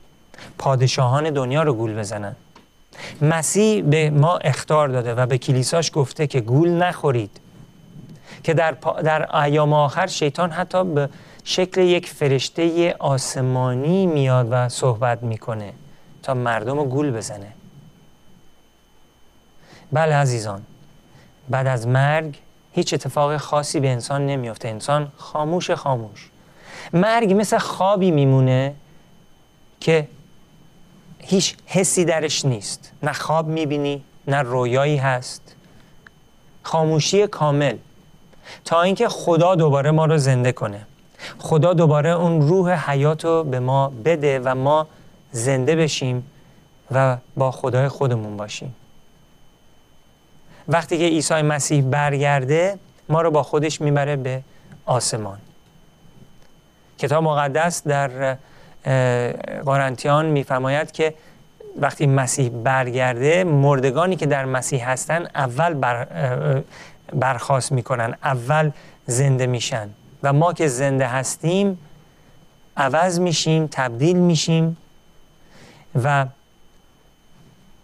پادشاهان 0.58 1.30
دنیا 1.30 1.64
رو 1.64 1.74
گول 1.74 2.00
بزنن. 2.00 2.36
مسیح 3.22 3.84
به 3.84 4.10
ما 4.10 4.38
اختار 4.38 4.88
داده 4.88 5.14
و 5.14 5.26
به 5.26 5.38
کلیساش 5.38 5.92
گفته 5.94 6.28
که 6.28 6.42
گول 6.42 6.70
نخورید. 6.70 7.40
که 8.44 8.54
در, 8.54 8.72
در 9.04 9.36
ایام 9.36 9.74
آخر 9.74 10.08
شیطان 10.08 10.52
حتی 10.52 10.84
به 10.84 11.10
شکل 11.44 11.82
یک 11.82 12.10
فرشته 12.10 12.96
آسمانی 13.00 14.06
میاد 14.06 14.48
و 14.52 14.70
صحبت 14.70 15.24
می‌کنه 15.24 15.74
تا 16.24 16.34
مردم 16.34 16.78
رو 16.78 16.86
گول 16.86 17.12
بزنه. 17.12 17.54
بله 19.94 20.16
عزیزان. 20.16 20.62
بعد 21.50 21.68
از 21.68 21.88
مرگ 21.88 22.40
هیچ 22.72 22.94
اتفاق 22.94 23.38
خاصی 23.38 23.80
به 23.80 23.90
انسان 23.90 24.26
نمیافته. 24.26 24.68
انسان 24.68 25.12
خاموش 25.18 25.72
خاموش. 25.72 26.30
مرگ 26.94 27.34
مثل 27.38 27.58
خوابی 27.58 28.12
میمونه 28.12 28.76
که 29.80 30.08
هیچ 31.20 31.56
حسی 31.66 32.06
درش 32.06 32.46
نیست. 32.46 32.92
نه 33.04 33.14
خواب 33.14 33.48
می‌بینی 33.48 34.04
نه 34.28 34.42
رویایی 34.42 34.98
هست. 34.98 35.56
خاموشی 36.64 37.28
کامل. 37.28 37.78
تا 38.66 38.82
اینکه 38.82 39.10
خدا 39.10 39.56
دوباره 39.56 39.92
ما 39.92 40.06
رو 40.06 40.18
زنده 40.18 40.52
کنه. 40.52 40.86
خدا 41.40 41.74
دوباره 41.74 42.10
اون 42.10 42.42
روح 42.42 42.92
حیات 42.92 43.26
رو 43.26 43.44
به 43.44 43.60
ما 43.60 43.90
بده 44.06 44.40
و 44.40 44.56
ما 44.56 44.88
زنده 45.32 45.76
بشیم 45.76 46.28
و 46.92 47.18
با 47.38 47.52
خدای 47.52 47.88
خودمون 47.88 48.38
باشیم. 48.38 48.76
وقتی 50.68 50.98
که 50.98 51.04
عیسی 51.04 51.42
مسیح 51.42 51.84
برگرده 51.84 52.80
ما 53.10 53.22
رو 53.22 53.32
با 53.32 53.44
خودش 53.44 53.82
می‌بره 53.82 54.16
به 54.16 54.42
آسمان. 54.86 55.38
کتاب 56.98 57.24
مقدس 57.24 57.88
در 57.88 58.38
قرنتیان 59.66 60.26
میفرماید 60.26 60.92
که 60.92 61.14
وقتی 61.80 62.08
مسیح 62.08 62.50
برگرده 62.50 63.44
مردگانی 63.44 64.16
که 64.16 64.26
در 64.26 64.46
مسیح 64.46 64.90
هستن 64.90 65.28
اول 65.36 65.74
بر 65.74 66.08
برخواست 67.14 67.72
می‌کنن 67.72 68.16
اول 68.24 68.72
زنده 69.06 69.48
میشن. 69.48 69.90
و 70.24 70.34
ما 70.34 70.54
که 70.54 70.68
زنده 70.68 71.08
هستیم 71.08 71.80
عوض 72.78 73.20
میشیم 73.20 73.68
تبدیل 73.68 74.18
میشیم 74.18 74.78
و 76.04 76.26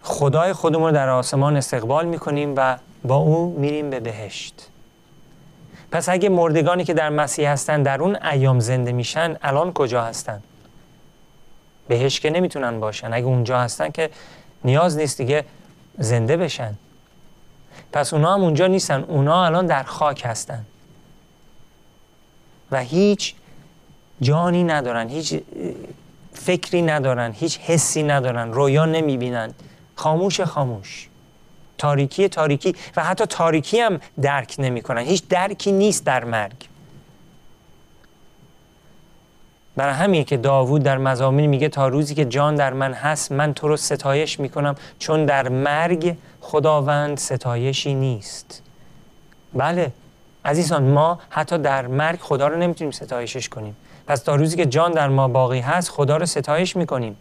خدای 0.02 0.54
خودمون 0.54 0.86
رو 0.86 0.96
در 0.96 1.10
آسمان 1.10 1.58
استقبال 1.58 2.06
می‌کنیم 2.06 2.54
و 2.58 2.78
با 3.04 3.16
او 3.16 3.56
میریم 3.60 3.90
به 3.90 4.00
بهشت. 4.00 4.68
پس 5.92 6.10
اگه 6.10 6.30
مردگانی 6.30 6.84
که 6.84 6.94
در 6.94 7.10
مسیح 7.10 7.50
هستن 7.50 7.84
در 7.84 8.02
اون 8.02 8.18
ایام 8.24 8.60
زنده 8.60 8.92
میشن 8.92 9.38
الان 9.42 9.74
کجا 9.74 10.04
هستن؟ 10.04 10.42
بهشت 11.88 12.22
که 12.22 12.30
نمی‌تونن 12.30 12.80
باشن. 12.80 13.14
اگه 13.14 13.26
اونجا 13.26 13.60
هستن 13.60 13.90
که 13.90 14.10
نیاز 14.64 14.98
نیست 14.98 15.18
دیگه 15.18 15.46
زنده 15.98 16.38
بشن. 16.38 16.74
پس 17.94 18.14
اونا 18.14 18.34
هم 18.34 18.42
اونجا 18.42 18.68
نیستن. 18.68 19.04
اونا 19.04 19.46
الان 19.46 19.66
در 19.66 19.84
خاک 19.84 20.22
هستن. 20.26 20.66
و 22.72 22.80
هیچ 22.80 23.36
جانی 24.22 24.64
ندارن. 24.64 25.10
هیچ 25.10 25.36
فکری 26.34 26.82
ندارن. 26.82 27.32
هیچ 27.32 27.60
حسی 27.60 28.04
ندارن. 28.04 28.54
رویا 28.54 28.86
نمی‌بینن. 28.86 29.54
خاموش 30.00 30.42
خاموش. 30.42 31.10
تاریکی 31.78 32.30
تاریکی 32.30 32.76
و 32.96 33.04
حتی 33.04 33.26
تاریکی 33.26 33.80
هم 33.80 34.00
درک 34.22 34.56
نمی‌کنن. 34.60 35.02
هیچ 35.02 35.28
درکی 35.28 35.72
نیست 35.72 36.06
در 36.06 36.26
مرگ. 36.26 36.56
برای 39.76 39.94
همین 39.94 40.24
که 40.24 40.38
داوود 40.38 40.84
در 40.84 40.98
مزامین 40.98 41.50
میگه 41.50 41.70
تا 41.70 41.88
روزی 41.88 42.16
که 42.16 42.26
جان 42.26 42.56
در 42.56 42.74
من 42.74 42.94
هست 42.94 43.32
من 43.32 43.54
تو 43.54 43.68
رو 43.68 43.78
ستایش 43.78 44.40
می‌کنم. 44.40 44.76
چون 45.00 45.26
در 45.26 45.50
مرگ 45.50 46.18
خداوند 46.42 47.18
ستایشی 47.18 47.94
نیست. 47.94 48.64
بله 49.54 49.92
عزیزان 50.46 50.84
ما 50.84 51.20
حتی 51.30 51.58
در 51.58 51.88
مرگ 51.88 52.20
خدا 52.20 52.48
رو 52.48 52.58
نمی‌تونیم 52.58 52.92
ستایشش 52.92 53.50
کنیم. 53.50 53.76
پس 54.08 54.22
تا 54.22 54.36
روزی 54.36 54.58
که 54.58 54.66
جان 54.66 54.92
در 54.92 55.08
ما 55.08 55.28
باقی 55.28 55.60
هست 55.60 55.90
خدا 55.90 56.18
رو 56.18 56.26
ستایش 56.26 56.76
می‌کنیم. 56.76 57.18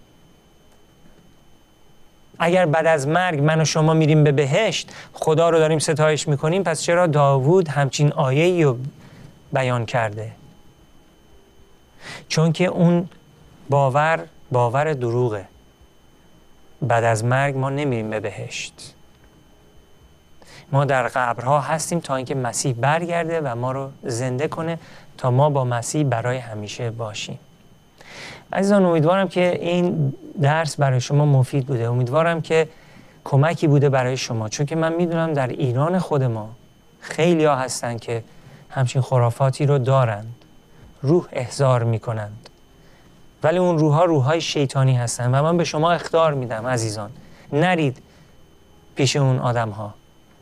اگر 2.38 2.66
بعد 2.66 2.87
از 2.87 3.09
مرگ 3.09 3.40
من 3.40 3.61
و 3.61 3.64
شما 3.64 3.94
میریم 3.94 4.24
به 4.24 4.33
بهشت 4.33 4.92
خدا 5.12 5.51
رو 5.51 5.59
داریم 5.59 5.79
ستایش 5.79 6.29
می‌کنیم 6.29 6.62
پس 6.62 6.83
چرا 6.83 7.07
داوود 7.07 7.68
همچین 7.68 8.12
آیه 8.12 8.64
رو 8.64 8.79
بیان 9.53 9.87
کرده؟ 9.87 10.33
چون 12.29 12.53
که 12.53 12.66
اون 12.66 13.09
باور 13.70 14.24
باور 14.53 14.92
دروغه. 14.92 15.44
بعد 16.83 17.05
از 17.05 17.24
مرگ 17.24 17.57
ما 17.57 17.70
نمیریم 17.70 18.11
به 18.11 18.20
بهشت. 18.20 18.94
ما 20.72 20.85
در 20.85 21.09
قبرها 21.09 21.61
هستیم 21.61 22.01
تا 22.01 22.16
اینکه 22.16 22.35
مسیح 22.35 22.72
برگرده 22.72 23.40
و 23.40 23.55
ما 23.55 23.72
رو 23.72 23.90
زنده 24.03 24.48
کنه 24.48 24.79
تا 25.18 25.31
ما 25.31 25.51
با 25.51 25.64
مسیح 25.64 26.05
برای 26.05 26.38
همیشه 26.38 26.90
باشیم. 26.90 27.38
عزیزان 28.53 28.85
امیدوارم 28.85 29.29
که 29.29 29.59
این 29.61 30.15
درس 30.43 30.77
برای 30.77 31.01
شما 31.01 31.27
مفید 31.27 31.67
بوده. 31.67 31.91
امیدوارم 31.91 32.41
که 32.41 32.69
کمکی 33.25 33.67
بوده 33.67 33.89
برای 33.89 34.17
شما. 34.17 34.49
چون 34.49 34.67
که 34.67 34.77
من 34.77 34.93
می‌دونم 34.93 35.33
در 35.33 35.47
ایران 35.47 35.99
خود 35.99 36.23
ما 36.23 36.51
خیلی 37.01 37.45
ها 37.45 37.57
هستن 37.57 37.99
که 37.99 38.25
همچین 38.71 39.03
خرافاتی 39.03 39.67
رو 39.67 39.79
دارند 39.79 40.35
روح 41.03 41.27
احضار 41.33 41.85
می‌کنند. 41.85 42.49
ولی 43.43 43.59
اون 43.59 43.79
روح 43.79 44.23
ها 44.25 44.39
شیطانی 44.39 44.97
هستن 44.97 45.35
و 45.35 45.43
من 45.43 45.57
به 45.57 45.65
شما 45.65 45.93
اختار 45.93 46.35
میدم 46.35 46.67
عزیزان. 46.67 47.11
نرید 47.53 48.03
پیش 48.95 49.17
اون 49.17 49.39
آدم 49.39 49.71
ها 49.71 49.95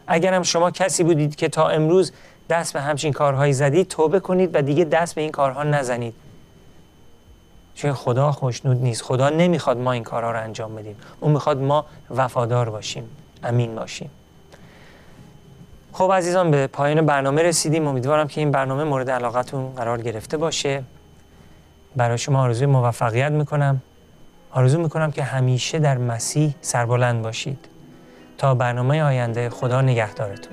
اگرم 0.06 0.42
شما 0.42 0.70
کسی 0.70 1.04
بودید 1.04 1.36
که 1.36 1.48
تا 1.48 1.68
امروز 1.68 2.12
دست 2.48 2.72
به 2.72 2.80
همچین 2.80 3.12
کارهایی 3.12 3.52
زدید 3.52 3.88
توبه 3.88 4.20
کنید 4.20 4.50
و 4.54 4.62
دیگه 4.62 4.84
دست 4.84 5.14
به 5.14 5.20
این 5.20 5.30
کارها 5.30 5.62
نزنید. 5.62 6.14
چون 7.76 7.92
خدا 7.92 8.32
خوشنود 8.32 8.76
نیست. 8.76 9.02
خدا 9.02 9.30
نمی‌خواد 9.30 9.78
ما 9.78 9.92
این 9.92 10.02
کارها 10.02 10.30
رو 10.30 10.40
انجام 10.40 10.74
بدیم. 10.74 10.96
اون 11.20 11.32
می‌خواد 11.32 11.58
ما 11.58 11.86
وفادار 12.10 12.70
باشیم. 12.70 13.04
امین 13.44 13.74
باشیم. 13.74 14.10
خب 15.92 16.12
عزیزان 16.14 16.50
به 16.50 16.66
پایان 16.66 17.06
برنامه 17.06 17.42
رسیدیم. 17.42 17.86
امیدوارم 17.86 18.28
که 18.28 18.40
این 18.40 18.50
برنامه 18.50 18.84
مورد 18.84 19.10
علاقتون 19.10 19.72
قرار 19.72 20.02
گرفته 20.02 20.36
باشه. 20.36 20.82
برای 21.96 22.18
شما 22.18 22.42
آرزوی 22.42 22.66
موفقیت 22.66 23.32
می‌کنم. 23.32 23.82
آرزو 24.50 24.80
می‌کنم 24.80 25.10
که 25.10 25.22
همیشه 25.22 25.78
در 25.78 25.98
مسیح 25.98 26.54
سربلند 26.60 27.22
باشید. 27.22 27.58
تا 28.38 28.54
برنامه 28.54 29.02
آینده 29.02 29.50
خدا 29.50 29.80
نگهدارتون. 29.80 30.52